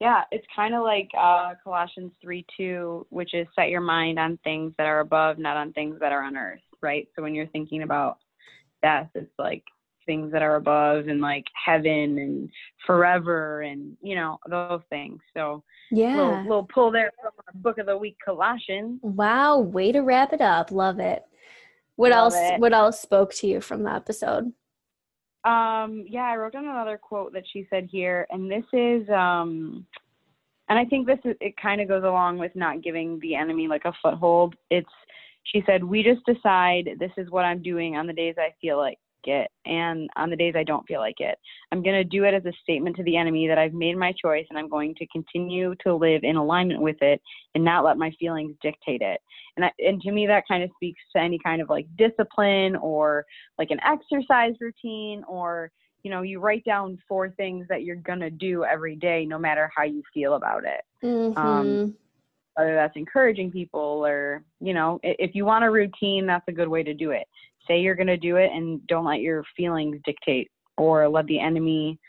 yeah, 0.03 0.23
it's 0.31 0.45
kind 0.53 0.75
of 0.75 0.83
like 0.83 1.09
uh, 1.17 1.53
Colossians 1.63 2.11
3 2.21 2.45
2, 2.57 3.07
which 3.09 3.33
is 3.33 3.47
set 3.55 3.69
your 3.69 3.79
mind 3.79 4.19
on 4.19 4.37
things 4.43 4.73
that 4.77 4.85
are 4.85 4.99
above, 4.99 5.37
not 5.37 5.55
on 5.55 5.71
things 5.71 5.95
that 6.01 6.11
are 6.11 6.21
on 6.21 6.35
earth, 6.35 6.59
right? 6.81 7.07
So 7.15 7.23
when 7.23 7.33
you're 7.33 7.47
thinking 7.47 7.83
about 7.83 8.17
death, 8.81 9.07
it's 9.15 9.31
like 9.39 9.63
things 10.05 10.33
that 10.33 10.41
are 10.41 10.57
above 10.57 11.07
and 11.07 11.21
like 11.21 11.45
heaven 11.53 12.17
and 12.17 12.49
forever 12.85 13.61
and, 13.61 13.95
you 14.01 14.17
know, 14.17 14.39
those 14.49 14.81
things. 14.89 15.21
So, 15.33 15.63
yeah. 15.89 16.17
Little, 16.17 16.43
little 16.43 16.65
pull 16.65 16.91
there 16.91 17.09
from 17.21 17.31
our 17.47 17.61
book 17.61 17.77
of 17.77 17.85
the 17.85 17.97
week, 17.97 18.17
Colossians. 18.25 18.99
Wow, 19.03 19.59
way 19.59 19.93
to 19.93 20.01
wrap 20.01 20.33
it 20.33 20.41
up. 20.41 20.69
Love 20.69 20.99
it. 20.99 21.23
What 21.95 22.11
Love 22.11 22.33
else? 22.33 22.35
It. 22.35 22.59
What 22.59 22.73
else 22.73 22.99
spoke 22.99 23.33
to 23.35 23.47
you 23.47 23.61
from 23.61 23.83
the 23.83 23.93
episode? 23.93 24.51
Um, 25.45 26.05
yeah, 26.07 26.23
I 26.23 26.37
wrote 26.37 26.53
down 26.53 26.65
another 26.65 26.97
quote 26.97 27.33
that 27.33 27.43
she 27.51 27.67
said 27.69 27.89
here, 27.91 28.25
and 28.29 28.49
this 28.49 28.63
is, 28.71 29.07
um, 29.09 29.85
and 30.69 30.79
I 30.79 30.85
think 30.85 31.05
this 31.05 31.19
is, 31.25 31.35
it 31.41 31.55
kind 31.57 31.81
of 31.81 31.89
goes 31.89 32.03
along 32.03 32.37
with 32.37 32.55
not 32.55 32.81
giving 32.81 33.19
the 33.19 33.35
enemy 33.35 33.67
like 33.67 33.83
a 33.85 33.93
foothold. 34.01 34.55
It's, 34.69 34.87
she 35.43 35.61
said, 35.65 35.83
we 35.83 36.01
just 36.01 36.25
decide 36.25 36.91
this 36.99 37.11
is 37.17 37.29
what 37.29 37.43
I'm 37.43 37.61
doing 37.61 37.97
on 37.97 38.07
the 38.07 38.13
days 38.13 38.35
I 38.37 38.53
feel 38.61 38.77
like 38.77 38.97
it 39.25 39.49
and 39.65 40.09
on 40.15 40.29
the 40.29 40.35
days 40.35 40.53
I 40.55 40.63
don't 40.63 40.87
feel 40.87 40.99
like 40.99 41.19
it. 41.19 41.37
I'm 41.71 41.83
going 41.83 41.95
to 41.95 42.03
do 42.03 42.23
it 42.23 42.33
as 42.33 42.45
a 42.45 42.53
statement 42.61 42.95
to 42.97 43.03
the 43.03 43.17
enemy 43.17 43.47
that 43.47 43.57
I've 43.57 43.73
made 43.73 43.97
my 43.97 44.13
choice 44.13 44.45
and 44.49 44.57
I'm 44.57 44.69
going 44.69 44.95
to 44.95 45.07
continue 45.07 45.75
to 45.85 45.95
live 45.95 46.21
in 46.23 46.35
alignment 46.35 46.81
with 46.81 46.97
it 47.01 47.21
and 47.55 47.63
not 47.63 47.83
let 47.83 47.97
my 47.97 48.11
feelings 48.19 48.55
dictate 48.61 49.01
it. 49.01 49.19
And 49.57 49.65
and 49.79 50.01
to 50.01 50.11
me 50.11 50.27
that 50.27 50.43
kind 50.47 50.63
of 50.63 50.69
speaks 50.75 51.01
to 51.15 51.21
any 51.21 51.39
kind 51.43 51.61
of 51.61 51.69
like 51.69 51.87
discipline 51.97 52.75
or 52.77 53.25
like 53.57 53.71
an 53.71 53.79
exercise 53.85 54.53
routine 54.59 55.23
or 55.27 55.71
you 56.03 56.11
know, 56.11 56.21
you 56.21 56.41
write 56.41 56.65
down 56.65 56.97
four 57.07 57.29
things 57.29 57.65
that 57.69 57.83
you're 57.83 57.95
going 57.95 58.19
to 58.19 58.29
do 58.29 58.65
every 58.65 58.97
day 58.97 59.25
no 59.25 59.39
matter 59.39 59.71
how 59.73 59.83
you 59.83 60.03
feel 60.13 60.33
about 60.33 60.63
it. 60.65 60.81
Mm-hmm. 61.01 61.37
Um, 61.37 61.95
whether 62.55 62.75
that's 62.75 62.95
encouraging 62.95 63.51
people 63.51 64.05
or 64.05 64.43
you 64.59 64.73
know 64.73 64.99
if 65.03 65.33
you 65.33 65.45
want 65.45 65.63
a 65.63 65.71
routine 65.71 66.25
that's 66.25 66.47
a 66.47 66.51
good 66.51 66.67
way 66.67 66.83
to 66.83 66.93
do 66.93 67.11
it 67.11 67.27
say 67.67 67.79
you're 67.79 67.95
going 67.95 68.07
to 68.07 68.17
do 68.17 68.37
it 68.37 68.51
and 68.51 68.85
don't 68.87 69.05
let 69.05 69.21
your 69.21 69.43
feelings 69.55 69.99
dictate 70.05 70.49
or 70.77 71.07
let 71.07 71.25
the 71.27 71.39
enemy 71.39 71.99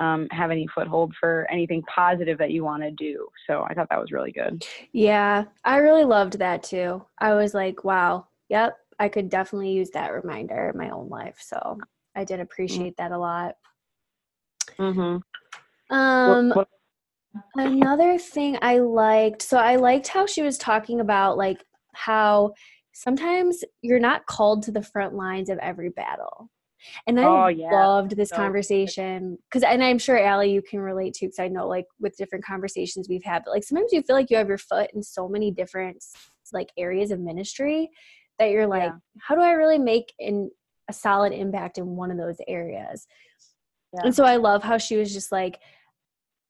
um, 0.00 0.26
have 0.30 0.50
any 0.50 0.66
foothold 0.74 1.14
for 1.18 1.46
anything 1.50 1.82
positive 1.82 2.38
that 2.38 2.50
you 2.50 2.64
want 2.64 2.82
to 2.82 2.90
do. 2.90 3.28
So 3.46 3.64
I 3.68 3.74
thought 3.74 3.88
that 3.90 4.00
was 4.00 4.10
really 4.10 4.32
good. 4.32 4.64
Yeah, 4.92 5.44
I 5.64 5.76
really 5.76 6.04
loved 6.04 6.38
that 6.38 6.62
too. 6.62 7.04
I 7.18 7.34
was 7.34 7.54
like, 7.54 7.84
wow, 7.84 8.26
yep, 8.48 8.76
I 8.98 9.08
could 9.08 9.28
definitely 9.28 9.72
use 9.72 9.90
that 9.90 10.12
reminder 10.12 10.70
in 10.70 10.78
my 10.78 10.90
own 10.90 11.08
life. 11.08 11.36
So 11.40 11.78
I 12.16 12.24
did 12.24 12.40
appreciate 12.40 12.96
that 12.96 13.12
a 13.12 13.18
lot. 13.18 13.54
Mm-hmm. 14.78 15.94
Um, 15.94 16.48
What- 16.48 16.56
what- 16.56 16.68
Another 17.54 18.18
thing 18.18 18.58
I 18.60 18.78
liked, 18.78 19.40
so 19.40 19.56
I 19.56 19.76
liked 19.76 20.08
how 20.08 20.26
she 20.26 20.42
was 20.42 20.58
talking 20.58 21.00
about 21.00 21.38
like 21.38 21.64
how 21.94 22.52
sometimes 22.92 23.64
you're 23.82 23.98
not 23.98 24.26
called 24.26 24.62
to 24.64 24.72
the 24.72 24.82
front 24.82 25.14
lines 25.14 25.48
of 25.48 25.58
every 25.58 25.90
battle. 25.90 26.50
And 27.06 27.18
I 27.20 27.24
Oh, 27.24 27.46
yeah. 27.46 27.70
loved 27.72 28.16
this 28.16 28.30
So 28.30 28.36
conversation 28.36 29.38
because, 29.44 29.62
and 29.62 29.84
I'm 29.84 29.98
sure 29.98 30.18
Allie, 30.18 30.52
you 30.52 30.62
can 30.62 30.80
relate 30.80 31.14
to 31.14 31.26
because 31.26 31.38
I 31.38 31.48
know 31.48 31.68
like 31.68 31.86
with 32.00 32.16
different 32.16 32.44
conversations 32.44 33.08
we've 33.08 33.22
had, 33.24 33.42
but 33.44 33.52
like 33.52 33.62
sometimes 33.64 33.92
you 33.92 34.02
feel 34.02 34.16
like 34.16 34.30
you 34.30 34.36
have 34.36 34.48
your 34.48 34.58
foot 34.58 34.90
in 34.94 35.02
so 35.02 35.28
many 35.28 35.50
different 35.52 36.02
like 36.52 36.70
areas 36.76 37.10
of 37.12 37.20
ministry 37.20 37.88
that 38.38 38.50
you're 38.50 38.66
like, 38.66 38.82
Yeah. 38.82 38.96
how 39.20 39.34
do 39.36 39.40
I 39.40 39.52
really 39.52 39.78
make 39.78 40.12
an, 40.18 40.50
a 40.88 40.92
solid 40.92 41.32
impact 41.32 41.78
in 41.78 41.86
one 41.96 42.10
of 42.10 42.18
those 42.18 42.36
areas? 42.48 43.06
Yeah. 43.94 44.00
And 44.04 44.14
so 44.14 44.24
I 44.24 44.36
love 44.36 44.62
how 44.64 44.78
she 44.78 44.96
was 44.96 45.12
just 45.12 45.30
like, 45.32 45.60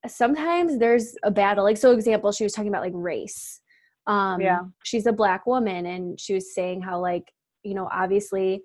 sometimes 0.07 0.79
there's 0.79 1.15
a 1.23 1.31
battle. 1.31 1.65
Like, 1.65 1.77
so 1.77 1.93
example, 1.93 2.33
she 2.33 2.45
was 2.45 2.53
talking 2.53 2.69
about 2.71 2.83
like 2.83 2.93
race. 2.95 3.61
Um, 4.06 4.40
Yeah. 4.40 4.61
She's 4.85 5.06
a 5.06 5.12
black 5.12 5.47
woman, 5.47 5.87
and 5.87 6.18
she 6.21 6.35
was 6.35 6.54
saying 6.54 6.82
how, 6.82 7.00
like, 7.00 7.32
you 7.62 7.75
know, 7.75 7.88
obviously 7.92 8.62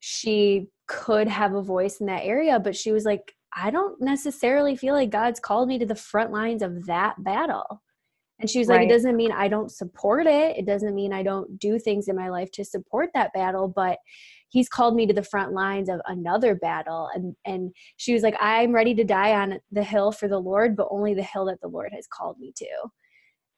she 0.00 0.68
could 0.86 1.28
have 1.28 1.54
a 1.54 1.62
voice 1.62 2.00
in 2.00 2.06
that 2.06 2.24
area, 2.24 2.60
but 2.60 2.76
she 2.76 2.92
was 2.92 3.04
like, 3.04 3.34
I 3.56 3.70
don't 3.70 4.00
necessarily 4.00 4.76
feel 4.76 4.94
like 4.94 5.10
God's 5.10 5.40
called 5.40 5.68
me 5.68 5.78
to 5.78 5.86
the 5.86 5.94
front 5.94 6.32
lines 6.32 6.62
of 6.62 6.86
that 6.86 7.22
battle. 7.24 7.82
And 8.40 8.48
she 8.48 8.60
was 8.60 8.68
like, 8.68 8.78
Right. 8.78 8.88
it 8.90 8.92
doesn't 8.92 9.16
mean 9.16 9.32
I 9.32 9.48
don't 9.48 9.70
support 9.72 10.26
it. 10.26 10.56
It 10.56 10.66
doesn't 10.66 10.94
mean 10.94 11.12
I 11.12 11.22
don't 11.24 11.58
do 11.58 11.78
things 11.78 12.06
in 12.08 12.14
my 12.16 12.28
life 12.28 12.50
to 12.52 12.64
support 12.64 13.10
that 13.14 13.32
battle, 13.34 13.66
but 13.68 13.98
he's 14.48 14.68
called 14.68 14.94
me 14.94 15.06
to 15.06 15.12
the 15.14 15.24
front 15.24 15.52
lines 15.52 15.88
of 15.88 16.00
another 16.06 16.54
battle. 16.54 17.08
And 17.14 17.34
and 17.44 17.74
she 17.96 18.12
was 18.14 18.22
like, 18.22 18.36
I'm 18.40 18.72
ready 18.72 18.94
to 18.94 19.04
die 19.04 19.32
on 19.34 19.58
the 19.72 19.82
hill 19.82 20.12
for 20.12 20.28
the 20.28 20.38
Lord, 20.38 20.76
but 20.76 20.88
only 20.90 21.14
the 21.14 21.22
hill 21.24 21.46
that 21.46 21.60
the 21.60 21.68
Lord 21.68 21.90
has 21.92 22.06
called 22.06 22.38
me 22.38 22.52
to. 22.56 22.66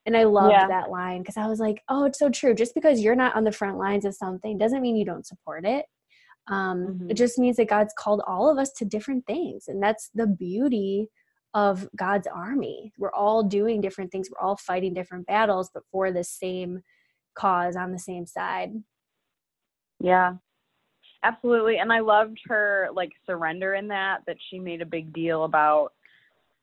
And 0.06 0.16
I 0.16 0.24
loved 0.24 0.52
Yeah. 0.52 0.66
that 0.68 0.90
line 0.90 1.20
because 1.22 1.36
I 1.36 1.46
was 1.46 1.60
like, 1.60 1.82
oh, 1.88 2.04
it's 2.04 2.18
so 2.18 2.30
true. 2.30 2.54
Just 2.54 2.74
because 2.74 3.00
you're 3.00 3.14
not 3.14 3.36
on 3.36 3.44
the 3.44 3.52
front 3.52 3.76
lines 3.78 4.04
of 4.04 4.14
something 4.14 4.56
doesn't 4.58 4.80
mean 4.80 4.96
you 4.96 5.04
don't 5.04 5.26
support 5.26 5.64
it. 5.66 5.86
Um, 6.48 6.98
Mhm. 6.98 7.10
It 7.10 7.14
just 7.14 7.38
means 7.38 7.56
that 7.58 7.68
God's 7.68 7.92
called 7.96 8.22
all 8.26 8.50
of 8.50 8.58
us 8.58 8.72
to 8.72 8.84
different 8.84 9.26
things. 9.26 9.68
And 9.68 9.82
that's 9.82 10.08
the 10.14 10.26
beauty 10.26 11.08
of 11.52 11.88
God's 11.96 12.26
army. 12.26 12.92
We're 12.96 13.12
all 13.12 13.42
doing 13.42 13.80
different 13.80 14.10
things, 14.10 14.30
we're 14.30 14.40
all 14.44 14.56
fighting 14.56 14.94
different 14.94 15.26
battles, 15.26 15.70
but 15.72 15.82
for 15.92 16.10
the 16.12 16.24
same 16.24 16.82
cause 17.34 17.76
on 17.76 17.92
the 17.92 17.98
same 17.98 18.26
side. 18.26 18.72
Yeah. 20.00 20.36
Absolutely. 21.22 21.76
And 21.78 21.92
I 21.92 22.00
loved 22.00 22.38
her 22.46 22.88
like 22.94 23.12
surrender 23.26 23.74
in 23.74 23.88
that 23.88 24.22
that 24.26 24.38
she 24.48 24.58
made 24.58 24.80
a 24.80 24.86
big 24.86 25.12
deal 25.12 25.44
about 25.44 25.92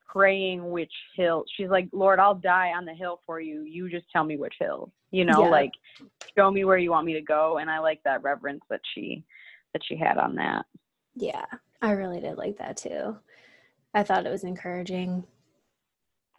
praying 0.08 0.70
which 0.70 0.92
hill. 1.14 1.44
She's 1.56 1.68
like, 1.68 1.88
"Lord, 1.92 2.18
I'll 2.18 2.34
die 2.34 2.72
on 2.72 2.84
the 2.84 2.94
hill 2.94 3.20
for 3.26 3.40
you. 3.40 3.62
You 3.62 3.88
just 3.90 4.10
tell 4.10 4.24
me 4.24 4.36
which 4.36 4.54
hill." 4.58 4.90
You 5.10 5.24
know, 5.24 5.44
Yeah. 5.44 5.50
like 5.50 5.72
show 6.36 6.50
me 6.50 6.64
where 6.64 6.78
you 6.78 6.90
want 6.90 7.06
me 7.06 7.14
to 7.14 7.20
go 7.22 7.58
and 7.58 7.70
I 7.70 7.78
like 7.78 8.02
that 8.04 8.22
reverence 8.22 8.62
that 8.68 8.80
she 8.94 9.24
that 9.72 9.82
she 9.84 9.96
had 9.96 10.18
on 10.18 10.34
that. 10.36 10.66
Yeah, 11.14 11.44
I 11.82 11.92
really 11.92 12.20
did 12.20 12.36
like 12.36 12.58
that 12.58 12.76
too. 12.76 13.16
I 13.94 14.02
thought 14.02 14.26
it 14.26 14.30
was 14.30 14.44
encouraging. 14.44 15.24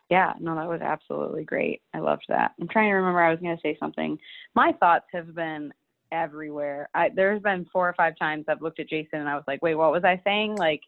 Yeah, 0.10 0.34
no, 0.40 0.56
that 0.56 0.68
was 0.68 0.82
absolutely 0.82 1.44
great. 1.44 1.82
I 1.94 2.00
loved 2.00 2.26
that. 2.30 2.54
I'm 2.60 2.68
trying 2.68 2.90
to 2.90 2.96
remember 2.96 3.22
I 3.22 3.30
was 3.30 3.40
going 3.40 3.56
to 3.56 3.62
say 3.62 3.78
something. 3.80 4.18
My 4.56 4.72
thoughts 4.80 5.06
have 5.14 5.36
been 5.36 5.72
everywhere. 6.12 6.90
I 6.96 7.10
there's 7.10 7.42
been 7.42 7.66
four 7.72 7.88
or 7.88 7.94
five 7.94 8.18
times 8.18 8.46
I've 8.48 8.62
looked 8.64 8.80
at 8.80 8.90
Jason 8.90 9.20
and 9.20 9.30
I 9.30 9.36
was 9.36 9.44
like, 9.48 9.62
"Wait, 9.62 9.76
what 9.76 9.92
was 9.92 10.04
I 10.04 10.20
saying?" 10.24 10.56
Like 10.56 10.82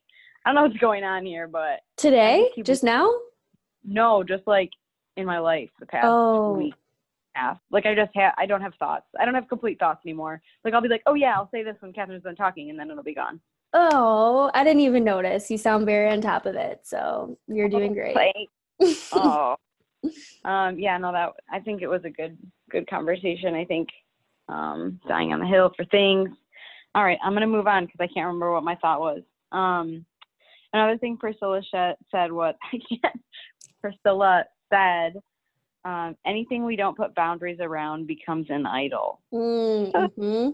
I 0.46 0.50
don't 0.50 0.56
know 0.56 0.64
what's 0.64 0.78
going 0.78 1.04
on 1.04 1.26
here, 1.26 1.48
but 1.48 1.82
Today? 1.98 2.50
Just 2.64 2.84
now? 2.84 3.10
no, 3.84 4.24
just 4.24 4.46
like 4.46 4.70
in 5.18 5.26
my 5.26 5.40
life 5.40 5.70
the 5.80 5.86
past 5.88 6.06
Oh. 6.06 6.54
week 6.58 6.74
half. 7.34 7.58
Like 7.72 7.86
I 7.86 7.96
just 7.96 8.12
have 8.16 8.34
I 8.38 8.46
don't 8.46 8.62
have 8.62 8.74
thoughts. 8.80 9.06
I 9.20 9.26
don't 9.26 9.34
have 9.36 9.48
complete 9.50 9.80
thoughts 9.80 10.02
anymore. 10.06 10.42
Like 10.64 10.74
I'll 10.74 10.82
be 10.82 10.88
like, 10.88 11.04
"Oh 11.06 11.14
yeah, 11.16 11.34
I'll 11.36 11.50
say 11.52 11.64
this 11.64 11.76
when 11.80 11.94
Catherine's 11.94 12.24
done 12.24 12.36
talking," 12.36 12.70
and 12.70 12.80
then 12.80 12.90
it'll 12.92 13.04
be 13.04 13.14
gone. 13.16 13.40
Oh, 13.74 14.52
I 14.54 14.64
didn't 14.64 14.82
even 14.82 15.04
notice. 15.04 15.50
You 15.50 15.58
sound 15.58 15.86
very 15.86 16.10
on 16.10 16.22
top 16.22 16.46
of 16.46 16.56
it. 16.56 16.82
So 16.84 17.38
you're 17.48 17.70
doing 17.70 17.94
great. 17.94 18.16
Oh 19.14 19.56
um 20.46 20.80
yeah 20.80 20.98
no 20.98 21.12
that 21.12 21.30
i 21.52 21.60
think 21.60 21.84
it 21.84 21.88
was 21.88 22.04
a 22.06 22.10
good 22.10 22.36
good 22.72 22.90
conversation 22.90 23.54
i 23.54 23.64
think 23.64 23.88
um 24.50 25.00
dying 25.08 25.32
on 25.32 25.40
the 25.40 25.46
hill 25.46 25.72
for 25.78 25.86
things 25.86 26.28
all 26.96 27.04
right 27.04 27.20
i'm 27.24 27.34
going 27.34 27.42
to 27.42 27.46
move 27.48 27.68
on 27.68 27.86
because 27.86 28.00
i 28.00 28.08
can't 28.08 28.26
remember 28.26 28.52
what 28.52 28.64
my 28.64 28.74
thought 28.78 29.00
was 29.00 29.22
um 29.52 30.04
another 30.74 30.98
thing 30.98 31.18
priscilla 31.18 31.62
sh- 31.62 32.02
said 32.12 32.32
what 32.32 32.58
i 32.74 32.80
can't 32.90 33.22
priscilla 33.82 34.44
said 34.72 35.22
um 35.86 36.16
anything 36.26 36.64
we 36.66 36.76
don't 36.76 36.98
put 36.98 37.16
boundaries 37.16 37.60
around 37.60 38.08
becomes 38.08 38.48
an 38.50 38.66
idol 38.66 39.20
mm-hmm. 39.34 40.50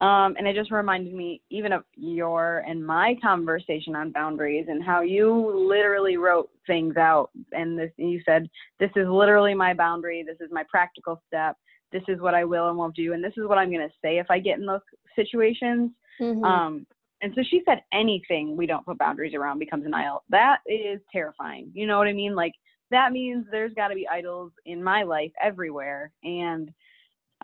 Um, 0.00 0.36
and 0.38 0.46
it 0.46 0.54
just 0.54 0.70
reminded 0.70 1.12
me 1.12 1.42
even 1.50 1.72
of 1.72 1.82
your 1.96 2.62
and 2.68 2.86
my 2.86 3.16
conversation 3.20 3.96
on 3.96 4.12
boundaries 4.12 4.66
and 4.68 4.82
how 4.82 5.00
you 5.00 5.66
literally 5.68 6.16
wrote 6.16 6.50
things 6.68 6.96
out 6.96 7.30
and 7.50 7.76
this 7.76 7.90
you 7.96 8.20
said, 8.24 8.48
This 8.78 8.92
is 8.94 9.08
literally 9.08 9.54
my 9.54 9.74
boundary, 9.74 10.22
this 10.24 10.36
is 10.40 10.52
my 10.52 10.62
practical 10.70 11.20
step, 11.26 11.56
this 11.90 12.04
is 12.06 12.20
what 12.20 12.34
I 12.34 12.44
will 12.44 12.68
and 12.68 12.78
won't 12.78 12.94
do, 12.94 13.12
and 13.12 13.24
this 13.24 13.32
is 13.36 13.48
what 13.48 13.58
I'm 13.58 13.72
gonna 13.72 13.88
say 14.00 14.18
if 14.18 14.30
I 14.30 14.38
get 14.38 14.60
in 14.60 14.66
those 14.66 14.82
situations. 15.16 15.90
Mm-hmm. 16.20 16.44
Um 16.44 16.86
and 17.20 17.32
so 17.34 17.42
she 17.48 17.62
said 17.64 17.82
anything 17.92 18.56
we 18.56 18.66
don't 18.66 18.86
put 18.86 18.98
boundaries 18.98 19.34
around 19.34 19.58
becomes 19.58 19.86
an 19.86 19.94
idol. 19.94 20.22
That 20.30 20.58
is 20.66 21.00
terrifying. 21.12 21.70
You 21.74 21.86
know 21.86 21.98
what 21.98 22.08
I 22.08 22.12
mean? 22.12 22.34
Like 22.34 22.52
that 22.90 23.12
means 23.12 23.46
there's 23.50 23.74
gotta 23.74 23.94
be 23.94 24.08
idols 24.08 24.52
in 24.66 24.82
my 24.82 25.02
life 25.02 25.32
everywhere. 25.42 26.12
And 26.22 26.70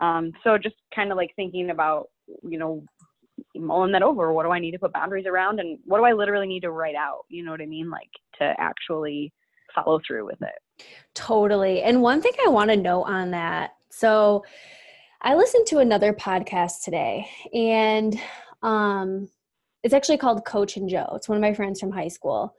um 0.01 0.33
so 0.43 0.59
just 0.59 0.77
kind 0.95 1.11
of 1.11 1.17
like 1.17 1.31
thinking 1.37 1.71
about 1.71 2.09
you 2.43 2.59
know, 2.59 2.85
mulling 3.57 3.93
that 3.93 4.03
over. 4.03 4.33
What 4.33 4.45
do 4.45 4.51
I 4.51 4.59
need 4.59 4.73
to 4.73 4.79
put 4.79 4.93
boundaries 4.93 5.27
around, 5.27 5.61
and 5.61 5.79
what 5.85 5.99
do 5.99 6.05
I 6.05 6.13
literally 6.13 6.47
need 6.47 6.61
to 6.61 6.71
write 6.71 6.95
out? 6.95 7.25
You 7.29 7.45
know 7.45 7.51
what 7.51 7.61
I 7.61 7.67
mean? 7.67 7.91
Like 7.91 8.11
to 8.39 8.55
actually 8.59 9.33
follow 9.75 10.01
through 10.07 10.27
with 10.27 10.41
it. 10.43 10.85
Totally. 11.15 11.83
And 11.83 12.03
one 12.03 12.21
thing 12.21 12.33
I 12.45 12.49
want 12.49 12.71
to 12.71 12.77
note 12.77 13.03
on 13.03 13.31
that 13.33 13.73
so 13.91 14.45
I 15.23 15.37
listened 15.37 15.67
to 15.69 15.79
another 15.79 16.13
podcast 16.13 16.83
today, 16.85 17.29
and 17.53 18.19
um, 18.63 19.29
it's 19.85 19.95
actually 19.95 20.17
called 20.17 20.47
Coach 20.47 20.79
and 20.79 20.89
Joe. 20.89 21.13
It's 21.15 21.29
one 21.29 21.37
of 21.37 21.43
my 21.43 21.53
friends 21.53 21.79
from 21.79 21.93
high 21.93 22.09
school. 22.09 22.57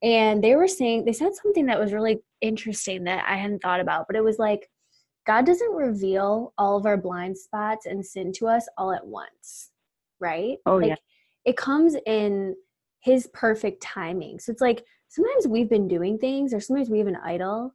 And 0.00 0.42
they 0.42 0.54
were 0.54 0.68
saying, 0.68 1.04
they 1.04 1.12
said 1.12 1.34
something 1.34 1.66
that 1.66 1.78
was 1.78 1.92
really 1.92 2.20
interesting 2.40 3.04
that 3.04 3.24
I 3.28 3.36
hadn't 3.36 3.58
thought 3.58 3.80
about, 3.80 4.06
but 4.06 4.16
it 4.16 4.22
was 4.22 4.38
like, 4.38 4.70
God 5.26 5.44
doesn't 5.44 5.74
reveal 5.74 6.54
all 6.56 6.78
of 6.78 6.86
our 6.86 6.96
blind 6.96 7.36
spots 7.36 7.84
and 7.84 8.06
sin 8.06 8.32
to 8.36 8.46
us 8.46 8.66
all 8.78 8.92
at 8.92 9.06
once, 9.06 9.72
right? 10.20 10.56
Oh, 10.64 10.76
like, 10.76 10.86
yeah. 10.90 10.96
It 11.44 11.56
comes 11.56 11.96
in 12.06 12.54
His 13.00 13.28
perfect 13.34 13.82
timing. 13.82 14.38
So 14.38 14.52
it's 14.52 14.62
like 14.62 14.84
sometimes 15.08 15.48
we've 15.48 15.68
been 15.68 15.88
doing 15.88 16.16
things, 16.16 16.54
or 16.54 16.60
sometimes 16.60 16.90
we 16.90 16.98
have 16.98 17.08
an 17.08 17.18
idol, 17.24 17.74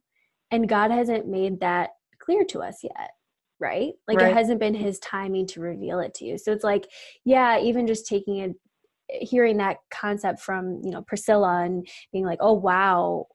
and 0.50 0.68
God 0.68 0.90
hasn't 0.90 1.28
made 1.28 1.60
that 1.60 1.90
clear 2.20 2.44
to 2.46 2.60
us 2.60 2.78
yet, 2.82 3.10
right? 3.60 3.92
Like 4.08 4.18
Right. 4.18 4.30
it 4.30 4.34
hasn't 4.34 4.60
been 4.60 4.74
His 4.74 4.98
timing 4.98 5.46
to 5.48 5.60
reveal 5.60 6.00
it 6.00 6.14
to 6.14 6.24
you. 6.24 6.38
So 6.38 6.52
it's 6.52 6.64
like, 6.64 6.86
yeah, 7.24 7.60
even 7.60 7.86
just 7.86 8.06
taking 8.06 8.38
it, 8.38 8.56
hearing 9.08 9.58
that 9.58 9.78
concept 9.90 10.40
from 10.40 10.80
you 10.82 10.90
know 10.90 11.02
Priscilla 11.02 11.64
and 11.64 11.86
being 12.12 12.24
like, 12.24 12.38
oh 12.40 12.52
wow, 12.54 13.26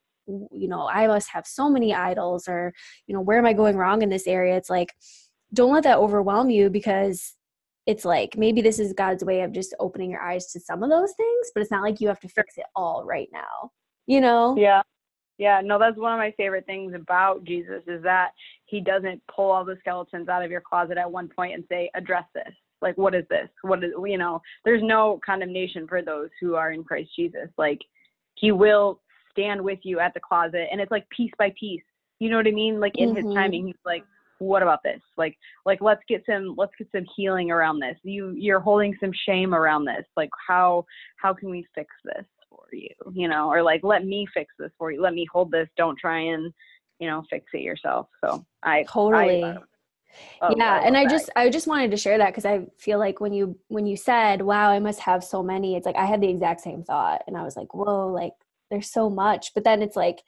you 0.52 0.68
know 0.68 0.88
i 0.88 1.08
must 1.08 1.30
have 1.30 1.46
so 1.46 1.70
many 1.70 1.94
idols 1.94 2.48
or 2.48 2.74
you 3.08 3.16
know 3.16 3.22
where 3.22 3.38
am 3.38 3.46
i 3.46 3.54
going 3.54 3.76
wrong 3.76 4.02
in 4.02 4.10
this 4.10 4.28
area 4.28 4.56
it's 4.56 4.70
like 4.70 4.94
don't 5.54 5.74
let 5.74 5.84
that 5.84 5.98
overwhelm 5.98 6.50
you 6.50 6.70
because 6.70 7.36
it's 7.88 8.06
like 8.06 8.38
maybe 8.38 8.62
this 8.62 8.80
is 8.80 8.94
god's 8.94 9.24
way 9.24 9.42
of 9.42 9.52
just 9.52 9.76
opening 9.80 10.12
your 10.12 10.22
eyes 10.22 10.52
to 10.52 10.60
some 10.60 10.84
of 10.84 10.90
those 10.90 11.14
things 11.18 11.52
but 11.54 11.62
it's 11.62 11.72
not 11.72 11.82
like 11.82 12.00
you 12.00 12.08
have 12.08 12.20
to 12.20 12.30
fix 12.30 12.58
it 12.58 12.66
all 12.76 13.04
right 13.06 13.30
now 13.32 13.72
you 14.08 14.22
know 14.22 14.56
Yeah. 14.58 14.82
Yeah, 15.38 15.62
no, 15.64 15.80
that's 15.80 15.98
one 15.98 16.12
of 16.12 16.20
my 16.20 16.34
favorite 16.36 16.66
things 16.66 16.94
about 16.94 17.46
Jesus 17.46 17.82
is 17.88 18.04
that 18.04 18.32
he 18.66 18.82
doesn't 18.82 19.22
pull 19.34 19.52
all 19.52 19.64
the 19.64 19.78
skeletons 19.80 20.28
out 20.28 20.44
of 20.44 20.52
your 20.52 20.60
closet 20.60 20.98
at 20.98 21.10
one 21.10 21.30
point 21.30 21.54
and 21.54 21.64
say, 21.70 21.90
address 21.96 22.26
this. 22.36 22.54
Like, 22.82 22.98
what 22.98 23.16
is 23.16 23.26
this? 23.30 23.50
What 23.62 23.84
is, 23.84 23.92
you 24.06 24.18
know, 24.18 24.42
there's 24.66 24.84
no 24.84 25.20
condemnation 25.26 25.88
for 25.88 26.02
those 26.02 26.30
who 26.40 26.56
are 26.56 26.72
in 26.72 26.84
Christ 26.84 27.10
Jesus. 27.16 27.50
Like, 27.58 27.80
he 28.36 28.52
will 28.52 29.02
stand 29.32 29.62
with 29.62 29.80
you 29.84 30.00
at 30.00 30.14
the 30.14 30.20
closet 30.20 30.68
and 30.72 30.80
it's 30.82 30.92
like 30.92 31.08
piece 31.10 31.32
by 31.38 31.54
piece. 31.60 31.84
You 32.20 32.30
know 32.30 32.38
what 32.38 32.48
I 32.48 32.52
mean? 32.52 32.80
Like, 32.80 32.98
in 32.98 33.10
Mhm. 33.10 33.18
his 33.18 33.26
timing, 33.34 33.68
he's 33.68 33.76
like, 33.86 34.04
what 34.40 34.64
about 34.64 34.82
this 34.84 35.02
like 35.18 35.38
like 35.66 35.82
let's 35.82 36.02
get 36.08 36.26
some 36.26 36.56
let's 36.58 36.72
get 36.78 36.88
some 36.92 37.06
healing 37.16 37.52
around 37.52 37.80
this 37.80 37.98
you 38.04 38.32
you're 38.32 38.60
holding 38.60 38.96
some 39.00 39.12
shame 39.26 39.54
around 39.54 39.86
this 39.86 40.06
like 40.16 40.30
how 40.48 40.86
how 41.18 41.34
can 41.34 41.50
we 41.50 41.66
fix 41.76 41.90
this 42.06 42.26
for 42.50 42.64
you 42.72 42.90
you 43.14 43.28
know 43.28 43.50
or 43.50 43.62
like 43.62 43.82
let 43.84 44.06
me 44.06 44.26
fix 44.34 44.54
this 44.58 44.72
for 44.78 44.92
you 44.92 45.02
let 45.02 45.14
me 45.14 45.28
hold 45.32 45.52
this 45.52 45.68
don't 45.78 46.00
try 46.00 46.20
and 46.20 46.54
you 47.00 47.08
know 47.08 47.24
fix 47.30 47.46
it 47.54 47.62
yourself 47.62 48.08
so 48.24 48.46
i 48.64 48.84
totally 48.84 49.44
I, 49.44 49.58
Oh, 50.42 50.56
yeah 50.58 50.82
and 50.84 50.96
i 50.98 51.06
just 51.06 51.30
i 51.36 51.50
just 51.50 51.68
wanted 51.68 51.92
to 51.92 51.98
share 51.98 52.18
that 52.18 52.30
because 52.30 52.46
i 52.46 52.66
feel 52.78 52.98
like 52.98 53.20
when 53.20 53.34
you 53.34 53.58
when 53.68 53.86
you 53.86 53.98
said 53.98 54.42
wow 54.42 54.70
i 54.70 54.80
must 54.80 55.00
have 55.02 55.24
so 55.24 55.44
many 55.44 55.76
it's 55.76 55.86
like 55.86 55.96
i 55.96 56.06
had 56.06 56.22
the 56.22 56.30
exact 56.30 56.62
same 56.62 56.84
thought 56.84 57.24
and 57.28 57.38
i 57.38 57.44
was 57.44 57.56
like 57.56 57.74
whoa 57.74 58.08
like 58.08 58.34
there's 58.72 58.92
so 58.92 59.10
much 59.10 59.54
but 59.54 59.64
then 59.64 59.82
it's 59.82 59.96
like 59.96 60.22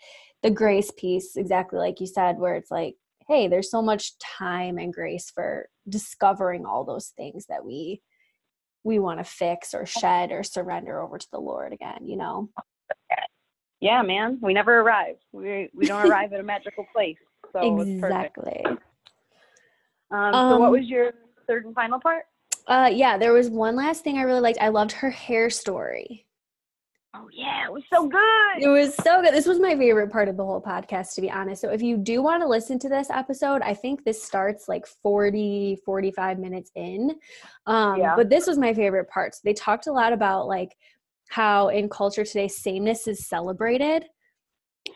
the 0.44 0.50
grace 0.50 0.92
piece 0.98 1.36
exactly 1.36 1.80
like 1.80 2.00
you 2.00 2.08
said 2.08 2.38
where 2.38 2.56
it's 2.56 2.72
like 2.72 2.96
hey 3.28 3.48
there's 3.48 3.72
so 3.72 3.82
much 3.82 4.18
time 4.20 4.78
and 4.78 4.94
grace 4.94 5.32
for 5.34 5.70
discovering 5.88 6.66
all 6.66 6.84
those 6.84 7.14
things 7.16 7.46
that 7.48 7.64
we 7.64 8.02
we 8.84 9.00
want 9.00 9.20
to 9.20 9.24
fix 9.24 9.74
or 9.74 9.86
shed 9.86 10.32
or 10.32 10.44
surrender 10.44 11.02
over 11.02 11.18
to 11.18 11.28
the 11.32 11.40
lord 11.40 11.74
again 11.74 12.00
you 12.06 12.18
know? 12.18 12.50
Yeah 13.80 14.02
man 14.02 14.40
we 14.42 14.54
never 14.54 14.80
arrive. 14.80 15.16
We 15.32 15.70
we 15.74 15.86
don't 15.86 16.06
arrive 16.06 16.34
at 16.34 16.40
a 16.40 16.44
magical 16.44 16.86
place 16.94 17.18
so 17.52 17.80
exactly 17.80 18.64
um, 20.12 20.34
so 20.34 20.58
what 20.58 20.68
um, 20.68 20.72
was 20.72 20.88
your 20.88 21.14
third 21.48 21.66
and 21.66 21.76
final 21.76 22.00
part 22.00 22.26
uh 22.68 22.90
yeah 22.92 23.18
there 23.18 23.34
was 23.34 23.50
one 23.50 23.76
last 23.76 24.04
thing 24.04 24.18
i 24.18 24.22
really 24.22 24.40
liked 24.40 24.60
i 24.62 24.68
loved 24.68 24.92
her 24.92 25.10
hair 25.10 25.50
story 25.50 26.26
Oh 27.14 27.28
yeah, 27.34 27.66
it 27.66 27.74
was 27.74 27.84
so 27.92 28.08
good. 28.08 28.64
It 28.64 28.70
was 28.70 28.96
so 28.96 29.22
good. 29.22 29.34
This 29.34 29.46
was 29.46 29.60
my 29.60 29.76
favorite 29.76 30.12
part 30.12 30.30
of 30.30 30.38
the 30.38 30.46
whole 30.46 30.62
podcast 30.62 31.14
to 31.16 31.22
be 31.22 31.30
honest. 31.30 31.62
So 31.62 31.70
if 31.70 31.82
you 31.82 31.98
do 31.98 32.22
want 32.22 32.42
to 32.42 32.48
listen 32.48 32.80
to 32.80 32.90
this 32.90 33.10
episode, 33.10 33.62
I 33.62 33.74
think 33.74 34.06
this 34.06 34.24
starts 34.24 34.70
like 34.70 34.88
40 34.88 35.80
45 35.84 36.40
minutes 36.40 36.72
in. 36.76 37.16
Um 37.66 38.00
yeah. 38.00 38.16
but 38.16 38.30
this 38.30 38.48
was 38.48 38.58
my 38.58 38.74
favorite 38.74 39.10
part. 39.10 39.36
So 39.36 39.42
they 39.44 39.54
talked 39.54 39.88
a 39.88 39.92
lot 39.92 40.14
about 40.14 40.48
like 40.48 40.78
how 41.30 41.68
in 41.68 41.90
culture 41.90 42.24
today 42.24 42.48
sameness 42.48 43.08
is 43.08 43.28
celebrated 43.28 44.06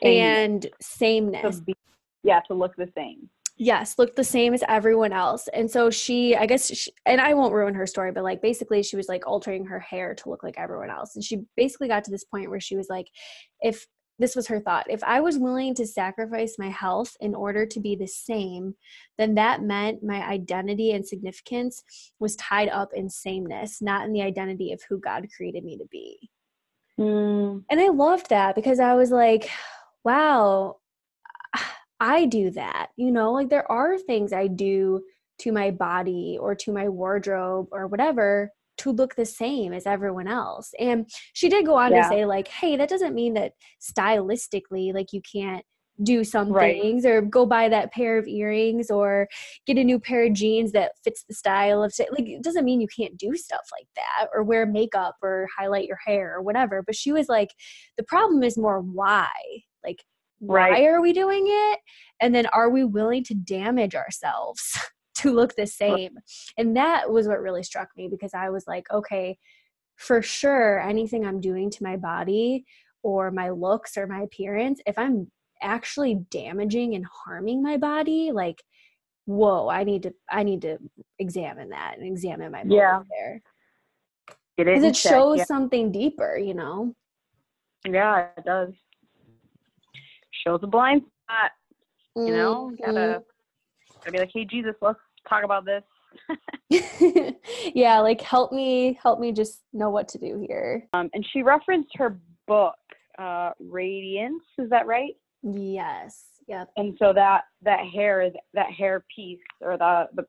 Same. 0.01 0.21
and 0.21 0.67
sameness. 0.81 1.57
To 1.57 1.63
be, 1.63 1.75
yeah, 2.23 2.39
to 2.47 2.53
look 2.53 2.77
the 2.77 2.89
same 2.95 3.29
yes 3.57 3.97
looked 3.97 4.15
the 4.15 4.23
same 4.23 4.53
as 4.53 4.63
everyone 4.67 5.13
else. 5.13 5.47
And 5.53 5.69
so 5.69 5.89
she 5.89 6.35
i 6.35 6.45
guess 6.45 6.73
she, 6.73 6.91
and 7.05 7.21
i 7.21 7.33
won't 7.33 7.53
ruin 7.53 7.75
her 7.75 7.87
story 7.87 8.11
but 8.11 8.23
like 8.23 8.41
basically 8.41 8.83
she 8.83 8.95
was 8.95 9.07
like 9.07 9.27
altering 9.27 9.65
her 9.65 9.79
hair 9.79 10.13
to 10.15 10.29
look 10.29 10.43
like 10.43 10.55
everyone 10.57 10.89
else. 10.89 11.15
And 11.15 11.23
she 11.23 11.41
basically 11.55 11.87
got 11.87 12.03
to 12.05 12.11
this 12.11 12.23
point 12.23 12.49
where 12.49 12.59
she 12.59 12.75
was 12.75 12.87
like 12.89 13.07
if 13.61 13.87
this 14.19 14.35
was 14.35 14.47
her 14.47 14.59
thought 14.59 14.85
if 14.89 15.03
i 15.03 15.19
was 15.19 15.37
willing 15.37 15.75
to 15.75 15.85
sacrifice 15.85 16.55
my 16.57 16.69
health 16.69 17.15
in 17.19 17.35
order 17.35 17.65
to 17.65 17.79
be 17.79 17.95
the 17.95 18.07
same 18.07 18.73
then 19.17 19.35
that 19.35 19.61
meant 19.61 20.03
my 20.03 20.25
identity 20.25 20.91
and 20.91 21.05
significance 21.05 21.83
was 22.19 22.35
tied 22.35 22.69
up 22.69 22.89
in 22.93 23.09
sameness 23.09 23.81
not 23.81 24.05
in 24.05 24.13
the 24.13 24.21
identity 24.21 24.71
of 24.71 24.81
who 24.87 24.99
god 24.99 25.27
created 25.35 25.63
me 25.63 25.77
to 25.77 25.85
be. 25.91 26.29
Mm. 26.99 27.63
and 27.69 27.79
i 27.79 27.89
loved 27.89 28.29
that 28.29 28.55
because 28.55 28.79
i 28.79 28.93
was 28.93 29.11
like 29.11 29.49
wow 30.03 30.77
I 31.99 32.25
do 32.25 32.51
that. 32.51 32.89
You 32.97 33.11
know, 33.11 33.33
like 33.33 33.49
there 33.49 33.69
are 33.71 33.97
things 33.97 34.33
I 34.33 34.47
do 34.47 35.03
to 35.39 35.51
my 35.51 35.71
body 35.71 36.37
or 36.39 36.55
to 36.55 36.71
my 36.71 36.89
wardrobe 36.89 37.67
or 37.71 37.87
whatever 37.87 38.51
to 38.77 38.91
look 38.91 39.15
the 39.15 39.25
same 39.25 39.73
as 39.73 39.85
everyone 39.85 40.27
else. 40.27 40.71
And 40.79 41.09
she 41.33 41.49
did 41.49 41.65
go 41.65 41.75
on 41.75 41.91
yeah. 41.91 42.03
to 42.03 42.09
say, 42.09 42.25
like, 42.25 42.47
hey, 42.47 42.75
that 42.77 42.89
doesn't 42.89 43.15
mean 43.15 43.33
that 43.35 43.53
stylistically, 43.81 44.93
like, 44.93 45.13
you 45.13 45.21
can't 45.21 45.65
do 46.03 46.23
some 46.23 46.51
right. 46.51 46.81
things 46.81 47.05
or 47.05 47.21
go 47.21 47.45
buy 47.45 47.69
that 47.69 47.93
pair 47.93 48.17
of 48.17 48.27
earrings 48.27 48.91
or 48.91 49.27
get 49.65 49.77
a 49.77 49.83
new 49.83 49.97
pair 49.97 50.25
of 50.25 50.33
jeans 50.33 50.73
that 50.73 50.91
fits 51.03 51.23
the 51.27 51.33
style 51.33 51.81
of 51.81 51.93
like 52.11 52.27
it 52.27 52.43
doesn't 52.43 52.65
mean 52.65 52.81
you 52.81 52.87
can't 52.87 53.17
do 53.17 53.33
stuff 53.35 53.61
like 53.71 53.87
that 53.95 54.27
or 54.33 54.43
wear 54.43 54.65
makeup 54.65 55.15
or 55.21 55.47
highlight 55.57 55.87
your 55.87 55.99
hair 56.05 56.35
or 56.35 56.41
whatever 56.41 56.83
but 56.85 56.95
she 56.95 57.13
was 57.13 57.29
like 57.29 57.51
the 57.97 58.03
problem 58.03 58.43
is 58.43 58.57
more 58.57 58.81
why 58.81 59.29
like 59.85 60.03
right. 60.47 60.71
why 60.71 60.85
are 60.85 61.01
we 61.01 61.13
doing 61.13 61.45
it 61.47 61.79
and 62.21 62.33
then 62.33 62.45
are 62.47 62.69
we 62.69 62.83
willing 62.83 63.23
to 63.23 63.33
damage 63.33 63.95
ourselves 63.95 64.77
to 65.15 65.31
look 65.31 65.55
the 65.55 65.67
same 65.67 66.17
and 66.57 66.75
that 66.75 67.09
was 67.09 67.27
what 67.27 67.41
really 67.41 67.63
struck 67.63 67.89
me 67.95 68.07
because 68.09 68.33
i 68.33 68.49
was 68.49 68.65
like 68.67 68.85
okay 68.91 69.37
for 69.95 70.21
sure 70.21 70.79
anything 70.81 71.25
i'm 71.25 71.39
doing 71.39 71.69
to 71.69 71.83
my 71.83 71.95
body 71.95 72.65
or 73.01 73.31
my 73.31 73.49
looks 73.49 73.97
or 73.97 74.07
my 74.07 74.21
appearance 74.21 74.81
if 74.85 74.97
i'm 74.97 75.31
actually 75.61 76.15
damaging 76.31 76.95
and 76.95 77.05
harming 77.05 77.63
my 77.63 77.77
body 77.77 78.31
like 78.33 78.61
whoa 79.25 79.69
i 79.69 79.83
need 79.83 80.03
to 80.03 80.13
i 80.29 80.43
need 80.43 80.61
to 80.61 80.77
examine 81.19 81.69
that 81.69 81.95
and 81.97 82.05
examine 82.05 82.51
my 82.51 82.63
body 82.63 82.75
yeah. 82.75 83.01
there 83.09 83.41
because 84.57 84.83
it, 84.83 84.87
it 84.89 84.95
shows 84.95 85.39
yeah. 85.39 85.45
something 85.45 85.91
deeper 85.91 86.37
you 86.37 86.53
know 86.53 86.93
yeah 87.87 88.27
it 88.37 88.45
does 88.45 88.73
shows 90.45 90.59
a 90.63 90.67
blind 90.67 91.01
spot. 91.23 91.51
You 92.15 92.31
know, 92.31 92.71
mm-hmm. 92.71 92.85
gotta 92.85 93.23
gotta 93.99 94.11
be 94.11 94.19
like, 94.19 94.31
hey 94.33 94.45
Jesus, 94.45 94.75
let's 94.81 94.99
talk 95.27 95.43
about 95.43 95.65
this. 95.65 95.83
yeah, 97.75 97.99
like 97.99 98.21
help 98.21 98.51
me, 98.51 98.97
help 99.01 99.19
me 99.19 99.31
just 99.31 99.63
know 99.73 99.89
what 99.89 100.07
to 100.09 100.17
do 100.17 100.43
here. 100.47 100.87
Um, 100.93 101.09
and 101.13 101.25
she 101.33 101.43
referenced 101.43 101.91
her 101.95 102.17
book, 102.47 102.75
uh, 103.19 103.51
Radiance. 103.59 104.43
Is 104.57 104.69
that 104.69 104.87
right? 104.87 105.13
Yes. 105.43 106.23
Yep. 106.47 106.69
And 106.77 106.95
so 106.99 107.11
that 107.13 107.43
that 107.63 107.85
hair 107.93 108.21
is 108.21 108.33
that 108.53 108.71
hair 108.71 109.03
piece 109.13 109.39
or 109.61 109.77
the 109.77 110.05
the 110.15 110.25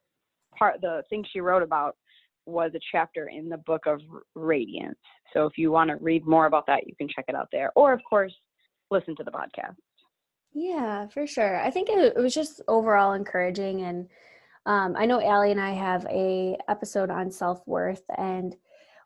part 0.58 0.80
the 0.80 1.02
thing 1.08 1.24
she 1.32 1.40
wrote 1.40 1.62
about 1.62 1.96
was 2.46 2.72
a 2.74 2.80
chapter 2.92 3.28
in 3.28 3.48
the 3.48 3.58
book 3.58 3.82
of 3.86 4.00
Radiance. 4.34 4.98
So 5.32 5.46
if 5.46 5.58
you 5.58 5.70
want 5.70 5.90
to 5.90 5.96
read 5.96 6.26
more 6.26 6.46
about 6.46 6.66
that, 6.68 6.86
you 6.86 6.94
can 6.96 7.08
check 7.08 7.26
it 7.28 7.34
out 7.34 7.48
there, 7.52 7.72
or 7.76 7.92
of 7.92 8.00
course, 8.08 8.34
listen 8.90 9.16
to 9.16 9.24
the 9.24 9.30
podcast. 9.30 9.76
Yeah, 10.58 11.06
for 11.08 11.26
sure. 11.26 11.60
I 11.60 11.70
think 11.70 11.90
it, 11.90 12.14
it 12.16 12.18
was 12.18 12.32
just 12.32 12.62
overall 12.66 13.12
encouraging, 13.12 13.82
and 13.82 14.08
um, 14.64 14.96
I 14.96 15.04
know 15.04 15.20
Allie 15.20 15.50
and 15.50 15.60
I 15.60 15.72
have 15.72 16.06
a 16.06 16.56
episode 16.66 17.10
on 17.10 17.30
self 17.30 17.60
worth 17.66 18.02
and 18.16 18.56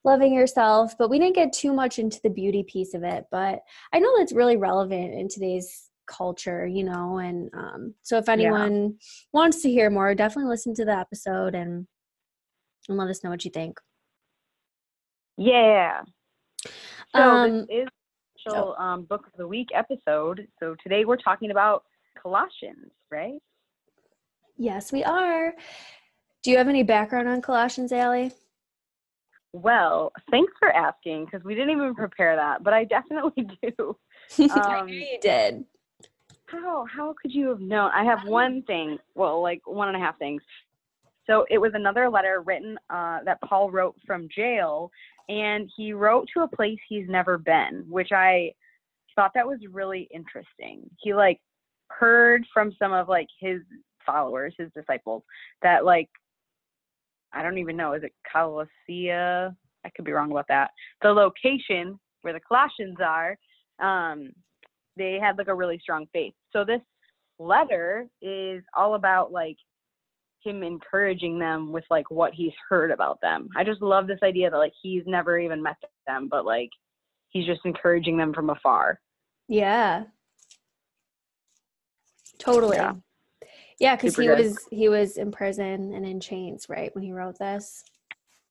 loving 0.05 0.33
yourself, 0.33 0.95
but 0.97 1.11
we 1.11 1.19
didn't 1.19 1.35
get 1.35 1.53
too 1.53 1.73
much 1.73 1.99
into 1.99 2.21
the 2.23 2.31
beauty 2.31 2.63
piece 2.63 2.95
of 2.95 3.03
it. 3.03 3.25
But 3.33 3.59
I 3.93 3.99
know 3.99 4.17
that's 4.17 4.33
really 4.33 4.57
relevant 4.57 5.13
in 5.13 5.29
today's 5.29 5.91
culture, 6.07 6.69
you 6.69 6.85
know. 6.85 7.19
And 7.19 7.51
um, 7.53 7.95
so, 8.05 8.17
if 8.17 8.29
anyone 8.29 8.83
yeah. 8.85 8.91
wants 9.33 9.61
to 9.63 9.71
hear 9.71 9.91
more, 9.91 10.15
definitely 10.15 10.51
listen 10.51 10.73
to 10.75 10.85
the 10.85 10.97
episode 10.97 11.57
and 11.57 11.89
and 12.89 12.97
let 12.97 13.09
us 13.09 13.25
know 13.25 13.31
what 13.31 13.45
you 13.45 13.51
think. 13.51 13.77
Yeah. 15.37 16.03
So 17.17 17.21
um, 17.21 17.53
this 17.53 17.67
is 17.71 17.89
special 18.41 18.75
oh. 18.79 18.83
um, 18.83 19.03
book 19.03 19.27
of 19.27 19.33
the 19.37 19.47
week 19.47 19.69
episode. 19.75 20.47
So 20.59 20.75
today 20.83 21.05
we're 21.05 21.17
talking 21.17 21.51
about 21.51 21.85
Colossians, 22.21 22.91
right? 23.11 23.41
Yes, 24.57 24.93
we 24.93 25.05
are. 25.05 25.55
Do 26.43 26.51
you 26.51 26.59
have 26.59 26.69
any 26.69 26.83
background 26.83 27.29
on 27.29 27.43
Colossians, 27.43 27.93
Allie? 27.93 28.33
Well, 29.53 30.13
thanks 30.31 30.53
for 30.59 30.71
asking 30.71 31.25
because 31.25 31.45
we 31.45 31.55
didn't 31.55 31.71
even 31.71 31.95
prepare 31.95 32.37
that, 32.37 32.63
but 32.63 32.73
I 32.73 32.85
definitely 32.85 33.49
do. 33.63 33.97
Um, 34.39 34.49
I 34.55 34.83
knew 34.83 34.95
you 34.95 35.19
did. 35.21 35.65
How 36.47 36.87
how 36.87 37.17
could 37.21 37.33
you 37.33 37.49
have 37.49 37.59
known? 37.59 37.91
I 37.93 38.05
have 38.05 38.29
one 38.29 38.63
thing. 38.63 38.99
Well, 39.17 39.43
like 39.43 39.61
one 39.67 39.89
and 39.89 39.97
a 39.97 40.01
half 40.01 40.19
things. 40.21 40.41
So 41.27 41.47
it 41.51 41.59
was 41.59 41.73
another 41.75 42.09
letter 42.09 42.41
written 42.41 42.79
uh, 42.91 43.25
that 43.25 43.41
Paul 43.41 43.73
wrote 43.73 43.97
from 44.07 44.29
jail, 44.29 44.93
and 45.31 45.71
he 45.77 45.93
wrote 45.93 46.29
to 46.35 46.43
a 46.43 46.49
place 46.49 46.79
he's 46.89 47.09
never 47.09 47.39
been, 47.39 47.85
which 47.89 48.11
I 48.11 48.53
thought 49.15 49.31
that 49.35 49.47
was 49.47 49.61
really 49.71 50.09
interesting. 50.13 50.91
He 50.99 51.15
like 51.15 51.41
heard 51.89 52.45
from 52.53 52.75
some 52.79 52.93
of 52.93 53.09
like 53.09 53.29
his 53.39 53.61
followers, 54.05 54.55
his 54.59 54.71
disciples, 54.75 55.23
that 55.63 55.85
like 55.85 56.09
I 57.33 57.45
don't 57.45 57.59
even 57.59 57.77
know, 57.77 57.93
is 57.93 58.03
it 58.03 58.13
Colossia? 58.35 59.55
I 59.85 59.91
could 59.95 60.05
be 60.05 60.11
wrong 60.11 60.33
about 60.33 60.49
that. 60.49 60.73
The 61.01 61.13
location 61.13 61.99
where 62.23 62.35
the 62.35 62.41
Colossians 62.41 62.97
are, 63.01 63.39
um, 63.81 64.31
they 64.97 65.19
had 65.21 65.39
like 65.39 65.47
a 65.47 65.55
really 65.55 65.79
strong 65.79 66.07
faith. 66.13 66.35
So 66.53 66.65
this 66.65 66.83
letter 67.39 68.09
is 68.21 68.65
all 68.77 68.97
about 68.97 69.31
like 69.31 69.57
him 70.45 70.63
encouraging 70.63 71.39
them 71.39 71.73
with 71.73 71.85
like 71.91 72.11
what 72.11 72.33
he's 72.35 72.53
heard 72.69 72.91
about 72.91 73.21
them. 73.21 73.49
I 73.57 73.65
just 73.65 73.83
love 73.83 74.07
this 74.07 74.21
idea 74.23 74.51
that 74.51 74.57
like 74.57 74.73
he's 74.81 75.03
never 75.07 75.39
even 75.39 75.63
met 75.63 75.77
them, 76.07 76.29
but 76.31 76.45
like 76.45 76.71
he's 77.29 77.47
just 77.47 77.61
encouraging 77.65 78.17
them 78.17 78.33
from 78.33 78.51
afar. 78.51 79.01
Yeah. 79.49 80.05
Totally. 82.39 82.77
Yeah, 82.79 82.95
yeah 83.79 83.97
cuz 83.97 84.17
he 84.17 84.27
good. 84.27 84.39
was 84.39 84.69
he 84.71 84.89
was 84.89 85.17
in 85.17 85.31
prison 85.31 85.93
and 85.93 86.07
in 86.07 86.21
chains, 86.21 86.69
right, 86.69 86.95
when 86.95 87.05
he 87.05 87.13
wrote 87.13 87.39
this. 87.39 87.85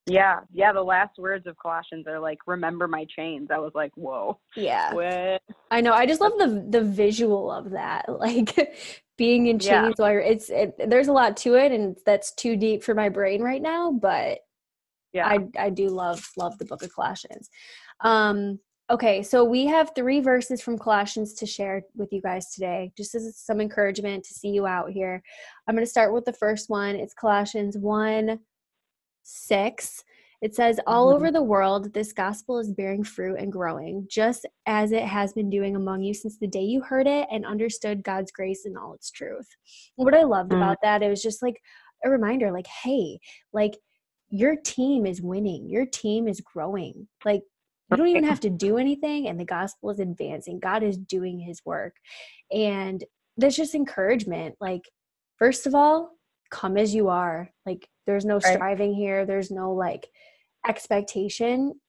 Yeah, 0.05 0.39
yeah. 0.51 0.73
The 0.73 0.81
last 0.81 1.17
words 1.17 1.45
of 1.45 1.55
Colossians 1.57 2.07
are 2.07 2.19
like, 2.19 2.39
"Remember 2.47 2.87
my 2.87 3.05
chains." 3.05 3.49
I 3.51 3.59
was 3.59 3.71
like, 3.75 3.91
"Whoa." 3.95 4.39
Yeah. 4.55 4.93
What? 4.93 5.41
I 5.69 5.81
know. 5.81 5.93
I 5.93 6.05
just 6.05 6.21
love 6.21 6.33
the 6.37 6.65
the 6.69 6.81
visual 6.83 7.51
of 7.51 7.71
that. 7.71 8.05
Like 8.19 8.75
being 9.19 9.47
in 9.47 9.59
chains 9.59 9.67
yeah. 9.69 9.91
while 9.97 10.11
you're, 10.13 10.21
it's 10.21 10.49
it, 10.49 10.73
there's 10.89 11.09
a 11.09 11.13
lot 11.13 11.35
to 11.35 11.55
it 11.55 11.73
and 11.73 11.97
that's 12.05 12.31
too 12.31 12.55
deep 12.55 12.81
for 12.81 12.95
my 12.95 13.09
brain 13.09 13.41
right 13.41 13.61
now 13.61 13.91
but 13.91 14.39
yeah. 15.11 15.27
I 15.27 15.39
i 15.57 15.69
do 15.69 15.89
love 15.89 16.25
love 16.37 16.57
the 16.57 16.65
book 16.65 16.81
of 16.81 16.93
colossians. 16.95 17.49
Um 17.99 18.59
okay 18.89 19.21
so 19.21 19.43
we 19.43 19.65
have 19.65 19.91
three 19.93 20.21
verses 20.21 20.61
from 20.61 20.77
colossians 20.79 21.33
to 21.33 21.45
share 21.45 21.83
with 21.95 22.13
you 22.13 22.21
guys 22.21 22.49
today 22.51 22.91
just 22.95 23.13
as 23.13 23.37
some 23.37 23.59
encouragement 23.59 24.23
to 24.23 24.33
see 24.33 24.49
you 24.49 24.65
out 24.65 24.89
here. 24.89 25.21
I'm 25.67 25.75
going 25.75 25.85
to 25.85 25.91
start 25.91 26.13
with 26.13 26.23
the 26.23 26.33
first 26.33 26.69
one. 26.69 26.95
It's 26.95 27.13
colossians 27.13 27.77
1 27.77 28.39
6 29.23 30.03
it 30.41 30.55
says, 30.55 30.79
All 30.87 31.07
mm-hmm. 31.07 31.15
over 31.15 31.31
the 31.31 31.43
world, 31.43 31.93
this 31.93 32.13
gospel 32.13 32.59
is 32.59 32.71
bearing 32.71 33.03
fruit 33.03 33.39
and 33.39 33.51
growing, 33.51 34.05
just 34.09 34.45
as 34.65 34.91
it 34.91 35.03
has 35.03 35.33
been 35.33 35.49
doing 35.49 35.75
among 35.75 36.01
you 36.03 36.13
since 36.13 36.37
the 36.37 36.47
day 36.47 36.63
you 36.63 36.81
heard 36.81 37.07
it 37.07 37.27
and 37.31 37.45
understood 37.45 38.03
God's 38.03 38.31
grace 38.31 38.65
and 38.65 38.77
all 38.77 38.93
its 38.93 39.11
truth. 39.11 39.47
what 39.95 40.15
I 40.15 40.23
loved 40.23 40.51
mm-hmm. 40.51 40.61
about 40.61 40.77
that, 40.83 41.03
it 41.03 41.09
was 41.09 41.21
just 41.21 41.41
like 41.41 41.61
a 42.05 42.09
reminder 42.09 42.51
like, 42.51 42.67
hey, 42.67 43.19
like 43.51 43.77
your 44.29 44.55
team 44.55 45.05
is 45.05 45.21
winning, 45.21 45.69
your 45.69 45.85
team 45.85 46.27
is 46.27 46.41
growing. 46.41 47.07
Like, 47.25 47.41
you 47.91 47.97
don't 47.97 48.07
even 48.07 48.23
have 48.23 48.39
to 48.41 48.51
do 48.51 48.77
anything, 48.77 49.27
and 49.27 49.39
the 49.39 49.45
gospel 49.45 49.89
is 49.89 49.99
advancing. 49.99 50.59
God 50.59 50.83
is 50.83 50.95
doing 50.95 51.39
his 51.39 51.59
work. 51.65 51.95
And 52.51 53.03
there's 53.35 53.55
just 53.55 53.73
encouragement. 53.73 54.55
Like, 54.61 54.83
first 55.37 55.65
of 55.65 55.73
all, 55.73 56.11
come 56.51 56.77
as 56.77 56.93
you 56.93 57.09
are. 57.09 57.49
Like, 57.65 57.89
there's 58.05 58.25
no 58.25 58.37
striving 58.39 58.91
right. 58.91 58.97
here, 58.97 59.25
there's 59.25 59.49
no 59.49 59.73
like, 59.73 60.07
expectation. 60.67 61.79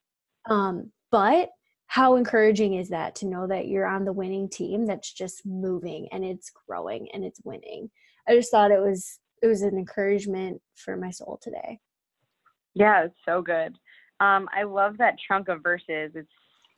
Um, 0.49 0.93
but 1.11 1.51
how 1.87 2.15
encouraging 2.17 2.75
is 2.75 2.89
that 2.91 3.17
to 3.17 3.27
know 3.27 3.47
that 3.49 3.67
you're 3.67 3.87
on 3.87 4.05
the 4.05 4.13
winning 4.13 4.49
team 4.49 4.87
that's 4.87 5.13
just 5.13 5.45
moving 5.45 6.09
and 6.13 6.25
it's 6.25 6.53
growing 6.69 7.09
and 7.13 7.25
it's 7.25 7.41
winning? 7.45 7.91
I 8.29 8.35
just 8.37 8.51
thought 8.51 8.71
it 8.71 8.81
was 8.81 9.19
it 9.43 9.47
was 9.47 9.63
an 9.63 9.77
encouragement 9.77 10.61
for 10.77 10.97
my 10.97 11.11
soul 11.11 11.39
today. 11.43 11.81
Yeah, 12.75 13.05
it's 13.05 13.19
so 13.25 13.43
good. 13.43 13.77
Um, 14.21 14.49
I 14.55 14.63
love 14.63 14.99
that 14.99 15.17
chunk 15.27 15.49
of 15.49 15.63
verses. 15.63 16.13
It's 16.15 16.29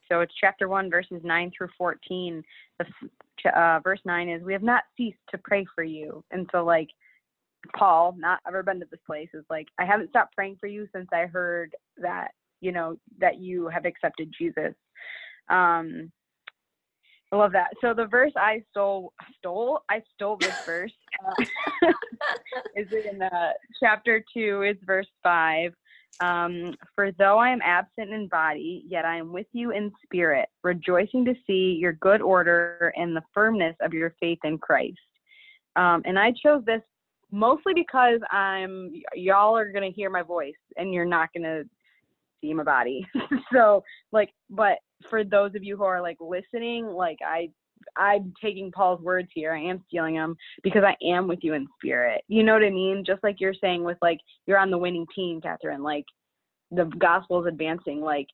so 0.09 0.21
it's 0.21 0.33
chapter 0.39 0.67
one, 0.67 0.89
verses 0.89 1.21
nine 1.23 1.51
through 1.55 1.69
fourteen. 1.77 2.43
The 2.79 3.57
uh, 3.57 3.79
verse 3.83 4.01
nine 4.05 4.29
is, 4.29 4.43
"We 4.43 4.53
have 4.53 4.63
not 4.63 4.83
ceased 4.97 5.19
to 5.29 5.37
pray 5.37 5.65
for 5.75 5.83
you," 5.83 6.23
and 6.31 6.49
so 6.51 6.63
like 6.63 6.89
Paul, 7.75 8.15
not 8.17 8.39
ever 8.47 8.63
been 8.63 8.79
to 8.79 8.87
this 8.89 8.99
place, 9.05 9.29
is 9.33 9.45
like, 9.49 9.67
I 9.79 9.85
haven't 9.85 10.09
stopped 10.09 10.35
praying 10.35 10.57
for 10.59 10.67
you 10.67 10.87
since 10.93 11.07
I 11.13 11.25
heard 11.25 11.75
that, 11.97 12.31
you 12.61 12.71
know, 12.71 12.97
that 13.19 13.39
you 13.39 13.67
have 13.67 13.85
accepted 13.85 14.33
Jesus. 14.37 14.73
Um, 15.49 16.11
I 17.31 17.35
love 17.35 17.51
that. 17.53 17.71
So 17.81 17.93
the 17.93 18.05
verse 18.05 18.31
I 18.37 18.63
stole, 18.69 19.13
stole, 19.37 19.79
I 19.89 20.01
stole 20.13 20.37
this 20.37 20.53
verse. 20.65 20.93
Uh, 21.25 21.45
is 22.75 22.87
in 22.91 23.17
the 23.17 23.53
chapter 23.79 24.23
two, 24.33 24.61
is 24.63 24.77
verse 24.85 25.07
five. 25.23 25.73
Um, 26.19 26.75
For 26.95 27.11
though 27.11 27.39
I 27.39 27.49
am 27.49 27.59
absent 27.63 28.11
in 28.11 28.27
body, 28.27 28.83
yet 28.87 29.03
I 29.03 29.17
am 29.17 29.33
with 29.33 29.47
you 29.51 29.71
in 29.71 29.91
spirit, 30.03 30.47
rejoicing 30.63 31.25
to 31.25 31.33
see 31.47 31.77
your 31.79 31.93
good 31.93 32.21
order 32.21 32.93
and 32.95 33.15
the 33.15 33.23
firmness 33.33 33.75
of 33.81 33.93
your 33.93 34.13
faith 34.19 34.39
in 34.43 34.59
Christ. 34.59 34.99
Um, 35.75 36.03
and 36.05 36.19
I 36.19 36.31
chose 36.31 36.63
this 36.65 36.83
mostly 37.33 37.73
because 37.73 38.19
I'm 38.31 38.93
y'all 39.15 39.57
are 39.57 39.71
gonna 39.71 39.89
hear 39.89 40.09
my 40.11 40.21
voice 40.21 40.53
and 40.77 40.93
you're 40.93 41.03
not 41.03 41.29
gonna 41.35 41.63
see 42.39 42.53
my 42.53 42.63
body. 42.63 43.05
so 43.53 43.83
like, 44.11 44.29
but 44.51 44.77
for 45.09 45.23
those 45.23 45.55
of 45.55 45.63
you 45.63 45.75
who 45.75 45.83
are 45.83 46.01
like 46.01 46.17
listening, 46.21 46.85
like 46.85 47.17
I 47.25 47.49
I'm 47.97 48.33
taking 48.41 48.71
Paul's 48.71 49.01
words 49.01 49.29
here. 49.33 49.51
I 49.53 49.61
am 49.61 49.83
stealing 49.87 50.15
them 50.15 50.37
because 50.61 50.83
I 50.85 50.95
am 51.03 51.27
with 51.27 51.39
you 51.41 51.53
in 51.53 51.67
spirit. 51.75 52.21
You 52.27 52.43
know 52.43 52.53
what 52.53 52.63
I 52.63 52.69
mean? 52.69 53.03
Just 53.05 53.23
like 53.23 53.37
you're 53.39 53.55
saying 53.59 53.83
with 53.83 53.97
like 54.01 54.19
you're 54.45 54.59
on 54.59 54.69
the 54.69 54.77
winning 54.77 55.07
team, 55.15 55.41
Catherine. 55.41 55.83
Like 55.83 56.05
the 56.71 56.85
gospel 56.99 57.41
is 57.41 57.47
advancing. 57.47 57.99
Like 57.99 58.27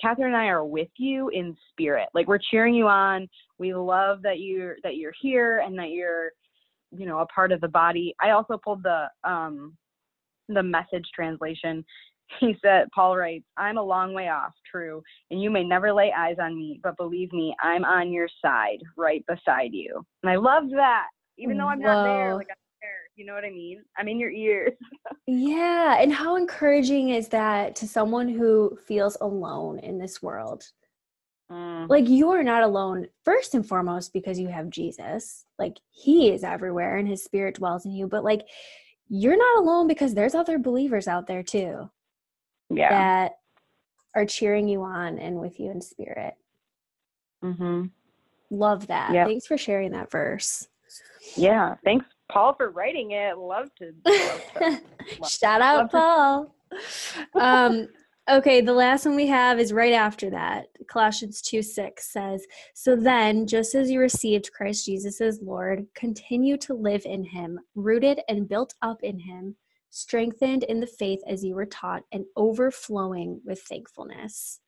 Catherine 0.00 0.34
and 0.34 0.36
I 0.36 0.46
are 0.46 0.64
with 0.64 0.88
you 0.98 1.30
in 1.30 1.56
spirit. 1.72 2.08
Like 2.14 2.28
we're 2.28 2.38
cheering 2.38 2.74
you 2.74 2.86
on. 2.86 3.28
We 3.58 3.74
love 3.74 4.22
that 4.22 4.38
you're 4.38 4.76
that 4.84 4.96
you're 4.96 5.14
here 5.20 5.58
and 5.58 5.76
that 5.80 5.90
you're 5.90 6.30
you 6.90 7.06
know 7.06 7.18
a 7.20 7.26
part 7.26 7.52
of 7.52 7.60
the 7.60 7.68
body. 7.68 8.14
I 8.20 8.30
also 8.30 8.58
pulled 8.62 8.82
the 8.82 9.06
um 9.24 9.76
the 10.48 10.62
message 10.62 11.08
translation. 11.14 11.84
He 12.40 12.56
said 12.60 12.88
paul 12.92 13.16
writes 13.16 13.44
i'm 13.56 13.78
a 13.78 13.82
long 13.82 14.12
way 14.12 14.28
off 14.28 14.52
true 14.68 15.00
and 15.30 15.40
you 15.40 15.48
may 15.48 15.62
never 15.62 15.92
lay 15.92 16.10
eyes 16.10 16.34
on 16.40 16.56
me 16.56 16.80
but 16.82 16.96
believe 16.96 17.32
me 17.32 17.54
i'm 17.62 17.84
on 17.84 18.10
your 18.12 18.26
side 18.44 18.78
right 18.96 19.24
beside 19.28 19.72
you. 19.72 20.04
And 20.24 20.30
i 20.30 20.34
love 20.34 20.64
that 20.70 21.06
even 21.38 21.56
though 21.56 21.68
i'm 21.68 21.78
Whoa. 21.78 21.86
not 21.86 22.02
there 22.02 22.34
like 22.34 22.48
i'm 22.50 22.56
there 22.82 22.98
you 23.14 23.26
know 23.26 23.32
what 23.34 23.44
i 23.44 23.50
mean? 23.50 23.84
I'm 23.96 24.08
in 24.08 24.18
your 24.18 24.32
ears. 24.32 24.72
Yeah 25.28 26.02
and 26.02 26.12
how 26.12 26.34
encouraging 26.34 27.10
is 27.10 27.28
that 27.28 27.76
to 27.76 27.86
someone 27.86 28.28
who 28.28 28.76
feels 28.88 29.16
alone 29.20 29.78
in 29.78 29.98
this 29.98 30.20
world 30.20 30.64
Mm. 31.50 31.88
Like 31.88 32.08
you 32.08 32.30
are 32.30 32.42
not 32.42 32.62
alone 32.62 33.06
first 33.24 33.54
and 33.54 33.66
foremost 33.66 34.12
because 34.12 34.38
you 34.38 34.48
have 34.48 34.70
Jesus. 34.70 35.44
Like 35.58 35.78
he 35.90 36.30
is 36.30 36.42
everywhere 36.42 36.96
and 36.96 37.06
his 37.06 37.22
spirit 37.22 37.56
dwells 37.56 37.84
in 37.84 37.92
you, 37.92 38.08
but 38.08 38.24
like 38.24 38.42
you're 39.08 39.36
not 39.36 39.62
alone 39.62 39.86
because 39.86 40.14
there's 40.14 40.34
other 40.34 40.58
believers 40.58 41.06
out 41.06 41.26
there 41.26 41.42
too. 41.42 41.88
Yeah. 42.68 42.88
That 42.90 43.32
are 44.14 44.26
cheering 44.26 44.66
you 44.66 44.82
on 44.82 45.18
and 45.18 45.38
with 45.38 45.60
you 45.60 45.70
in 45.70 45.80
spirit. 45.80 46.34
Mhm. 47.44 47.90
Love 48.50 48.86
that. 48.88 49.12
Yep. 49.12 49.26
Thanks 49.26 49.46
for 49.46 49.58
sharing 49.58 49.92
that 49.92 50.10
verse. 50.10 50.68
Yeah, 51.36 51.76
thanks 51.84 52.06
Paul 52.30 52.54
for 52.54 52.70
writing 52.70 53.10
it. 53.12 53.36
Love 53.36 53.68
to, 53.76 53.92
love 54.06 54.42
to 54.58 54.80
love, 55.20 55.30
Shout 55.30 55.60
out 55.60 55.90
Paul. 55.90 56.54
Um 57.34 57.88
Okay, 58.28 58.60
the 58.60 58.72
last 58.72 59.06
one 59.06 59.14
we 59.14 59.28
have 59.28 59.60
is 59.60 59.72
right 59.72 59.92
after 59.92 60.30
that. 60.30 60.66
Colossians 60.88 61.40
2 61.42 61.62
6 61.62 62.12
says, 62.12 62.44
So 62.74 62.96
then, 62.96 63.46
just 63.46 63.76
as 63.76 63.88
you 63.88 64.00
received 64.00 64.50
Christ 64.52 64.84
Jesus 64.84 65.20
as 65.20 65.40
Lord, 65.40 65.86
continue 65.94 66.56
to 66.58 66.74
live 66.74 67.02
in 67.04 67.22
him, 67.22 67.60
rooted 67.76 68.20
and 68.28 68.48
built 68.48 68.74
up 68.82 69.04
in 69.04 69.20
him, 69.20 69.54
strengthened 69.90 70.64
in 70.64 70.80
the 70.80 70.88
faith 70.88 71.20
as 71.28 71.44
you 71.44 71.54
were 71.54 71.66
taught, 71.66 72.02
and 72.10 72.24
overflowing 72.34 73.40
with 73.44 73.62
thankfulness. 73.62 74.58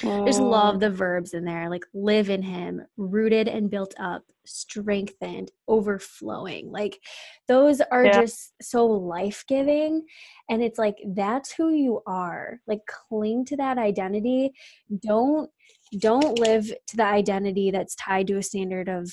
Just 0.00 0.40
love 0.40 0.76
oh. 0.76 0.78
the 0.78 0.90
verbs 0.90 1.34
in 1.34 1.44
there 1.44 1.68
like 1.68 1.84
live 1.92 2.30
in 2.30 2.42
him, 2.42 2.82
rooted 2.96 3.48
and 3.48 3.68
built 3.68 3.94
up, 3.98 4.22
strengthened, 4.44 5.50
overflowing. 5.66 6.70
Like 6.70 7.00
those 7.48 7.80
are 7.80 8.04
yeah. 8.04 8.20
just 8.20 8.52
so 8.62 8.86
life 8.86 9.44
giving. 9.48 10.04
And 10.48 10.62
it's 10.62 10.78
like 10.78 10.96
that's 11.16 11.52
who 11.52 11.70
you 11.70 12.00
are. 12.06 12.60
Like 12.68 12.80
cling 12.86 13.44
to 13.46 13.56
that 13.56 13.76
identity. 13.76 14.52
Don't 15.00 15.50
don't 15.98 16.38
live 16.38 16.72
to 16.86 16.96
the 16.96 17.04
identity 17.04 17.72
that's 17.72 17.96
tied 17.96 18.28
to 18.28 18.38
a 18.38 18.42
standard 18.42 18.88
of 18.88 19.10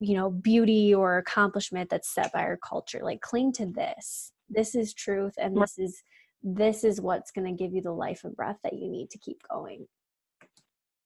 you 0.00 0.16
know 0.16 0.28
beauty 0.28 0.94
or 0.94 1.16
accomplishment 1.16 1.88
that's 1.88 2.12
set 2.12 2.32
by 2.32 2.40
our 2.40 2.56
culture 2.56 3.00
like 3.02 3.20
cling 3.20 3.52
to 3.52 3.64
this 3.66 4.32
this 4.50 4.74
is 4.74 4.92
truth 4.92 5.34
and 5.38 5.56
this 5.56 5.78
is 5.78 6.02
this 6.44 6.84
is 6.84 7.00
what's 7.00 7.30
going 7.30 7.46
to 7.46 7.62
give 7.62 7.72
you 7.72 7.80
the 7.80 7.90
life 7.90 8.22
and 8.24 8.36
breath 8.36 8.58
that 8.62 8.74
you 8.74 8.88
need 8.88 9.10
to 9.10 9.18
keep 9.18 9.42
going. 9.50 9.86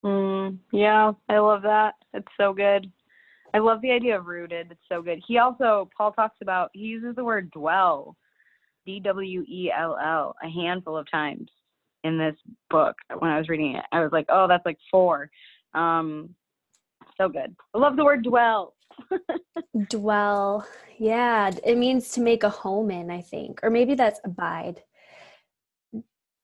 Mm, 0.04 0.58
yeah, 0.72 1.12
I 1.28 1.38
love 1.38 1.62
that. 1.62 1.94
It's 2.12 2.26
so 2.36 2.52
good. 2.52 2.90
I 3.54 3.58
love 3.58 3.80
the 3.80 3.92
idea 3.92 4.18
of 4.18 4.26
rooted. 4.26 4.68
It's 4.70 4.80
so 4.88 5.00
good. 5.00 5.22
He 5.26 5.38
also, 5.38 5.88
Paul 5.96 6.12
talks 6.12 6.36
about, 6.42 6.70
he 6.74 6.80
uses 6.80 7.14
the 7.16 7.24
word 7.24 7.50
dwell, 7.52 8.16
D 8.84 9.00
W 9.00 9.44
E 9.48 9.72
L 9.76 9.96
L, 9.96 10.34
a 10.42 10.48
handful 10.48 10.96
of 10.96 11.10
times 11.10 11.48
in 12.04 12.18
this 12.18 12.36
book 12.68 12.96
when 13.18 13.30
I 13.30 13.38
was 13.38 13.48
reading 13.48 13.76
it. 13.76 13.84
I 13.92 14.00
was 14.00 14.12
like, 14.12 14.26
oh, 14.28 14.46
that's 14.48 14.66
like 14.66 14.78
four. 14.90 15.30
Um, 15.74 16.34
so 17.16 17.28
good. 17.28 17.54
I 17.74 17.78
love 17.78 17.96
the 17.96 18.04
word 18.04 18.22
dwell. 18.22 18.74
dwell. 19.88 20.66
Yeah, 20.98 21.50
it 21.64 21.78
means 21.78 22.10
to 22.12 22.20
make 22.20 22.42
a 22.42 22.50
home 22.50 22.90
in, 22.90 23.10
I 23.10 23.20
think. 23.20 23.60
Or 23.62 23.70
maybe 23.70 23.94
that's 23.94 24.20
abide. 24.24 24.82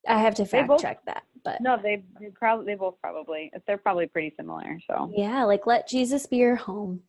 I 0.09 0.19
have 0.19 0.35
to 0.37 0.45
fact 0.45 0.69
both, 0.69 0.81
check 0.81 1.05
that, 1.07 1.23
but 1.45 1.61
no, 1.61 1.79
they, 1.83 2.05
they 2.21 2.29
probably 2.31 2.67
they 2.67 2.75
both 2.75 2.95
probably 3.01 3.53
they're 3.67 3.79
probably 3.79 4.07
pretty 4.07 4.35
similar. 4.37 4.79
So 4.91 5.11
yeah, 5.15 5.45
like 5.45 5.67
let 5.67 5.89
Jesus 5.89 6.27
be 6.27 6.37
your 6.37 6.57
home. 6.57 7.01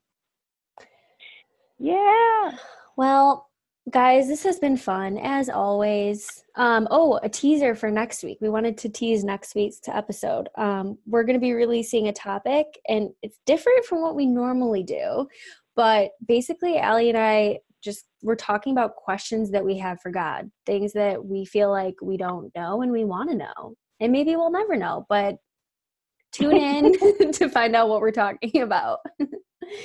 Yeah. 1.77 2.57
Well, 2.97 3.49
guys, 3.89 4.27
this 4.27 4.43
has 4.43 4.59
been 4.59 4.77
fun 4.77 5.17
as 5.17 5.49
always. 5.49 6.43
Um, 6.55 6.87
oh, 6.89 7.19
a 7.21 7.29
teaser 7.29 7.75
for 7.75 7.91
next 7.91 8.23
week. 8.23 8.37
We 8.41 8.49
wanted 8.49 8.77
to 8.79 8.89
tease 8.89 9.23
next 9.23 9.55
week's 9.55 9.81
episode. 9.87 10.49
Um, 10.55 10.97
we're 11.05 11.23
going 11.23 11.35
to 11.35 11.41
be 11.41 11.53
releasing 11.53 12.07
a 12.07 12.13
topic, 12.13 12.67
and 12.87 13.09
it's 13.21 13.39
different 13.45 13.85
from 13.85 14.01
what 14.01 14.15
we 14.15 14.25
normally 14.25 14.83
do. 14.83 15.27
But 15.75 16.11
basically, 16.25 16.77
Allie 16.77 17.09
and 17.09 17.17
I 17.17 17.59
just 17.85 18.05
we're 18.21 18.35
talking 18.35 18.73
about 18.73 18.95
questions 18.95 19.51
that 19.51 19.63
we 19.63 19.77
have 19.77 20.01
for 20.01 20.11
God, 20.11 20.51
things 20.65 20.91
that 20.93 21.23
we 21.23 21.45
feel 21.45 21.69
like 21.69 21.95
we 22.01 22.17
don't 22.17 22.53
know 22.55 22.81
and 22.81 22.91
we 22.91 23.05
want 23.05 23.29
to 23.29 23.37
know. 23.37 23.75
And 24.01 24.11
maybe 24.11 24.35
we'll 24.35 24.51
never 24.51 24.75
know, 24.75 25.05
but 25.07 25.37
tune 26.33 26.57
in 26.57 27.31
to 27.33 27.47
find 27.47 27.75
out 27.75 27.87
what 27.87 28.01
we're 28.01 28.11
talking 28.11 28.61
about. 28.61 28.99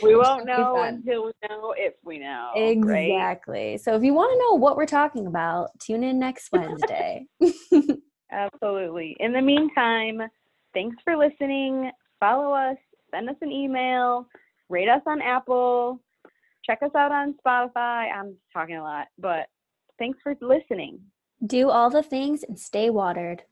we 0.03 0.17
won't 0.17 0.47
know 0.47 0.83
until 0.83 1.27
we 1.27 1.33
know 1.49 1.75
if 1.77 1.95
we 2.05 2.19
know. 2.19 2.51
Exactly. 2.57 3.73
Right? 3.73 3.81
So 3.81 3.95
if 3.95 4.03
you 4.03 4.15
want 4.15 4.33
to 4.33 4.39
know 4.39 4.55
what 4.59 4.77
we're 4.77 4.87
talking 4.87 5.27
about, 5.27 5.69
tune 5.79 6.03
in 6.03 6.19
next 6.19 6.49
Wednesday. 6.51 7.27
Absolutely. 8.33 9.17
In 9.21 9.33
the 9.33 9.43
meantime, 9.43 10.23
thanks 10.73 10.97
for 11.05 11.17
listening. 11.17 11.91
Follow 12.19 12.53
us, 12.53 12.77
send 13.13 13.29
us 13.29 13.37
an 13.43 13.53
email, 13.53 14.27
rate 14.69 14.89
us 14.89 15.03
on 15.07 15.21
Apple, 15.21 16.01
check 16.65 16.81
us 16.83 16.95
out 16.97 17.13
on 17.13 17.35
Spotify. 17.45 18.13
I'm 18.13 18.37
talking 18.53 18.77
a 18.77 18.83
lot, 18.83 19.09
but 19.19 19.47
thanks 19.99 20.19
for 20.23 20.37
listening. 20.41 21.01
Do 21.45 21.71
all 21.71 21.91
the 21.91 22.03
things 22.03 22.43
and 22.43 22.59
stay 22.59 22.91
watered. 22.91 23.43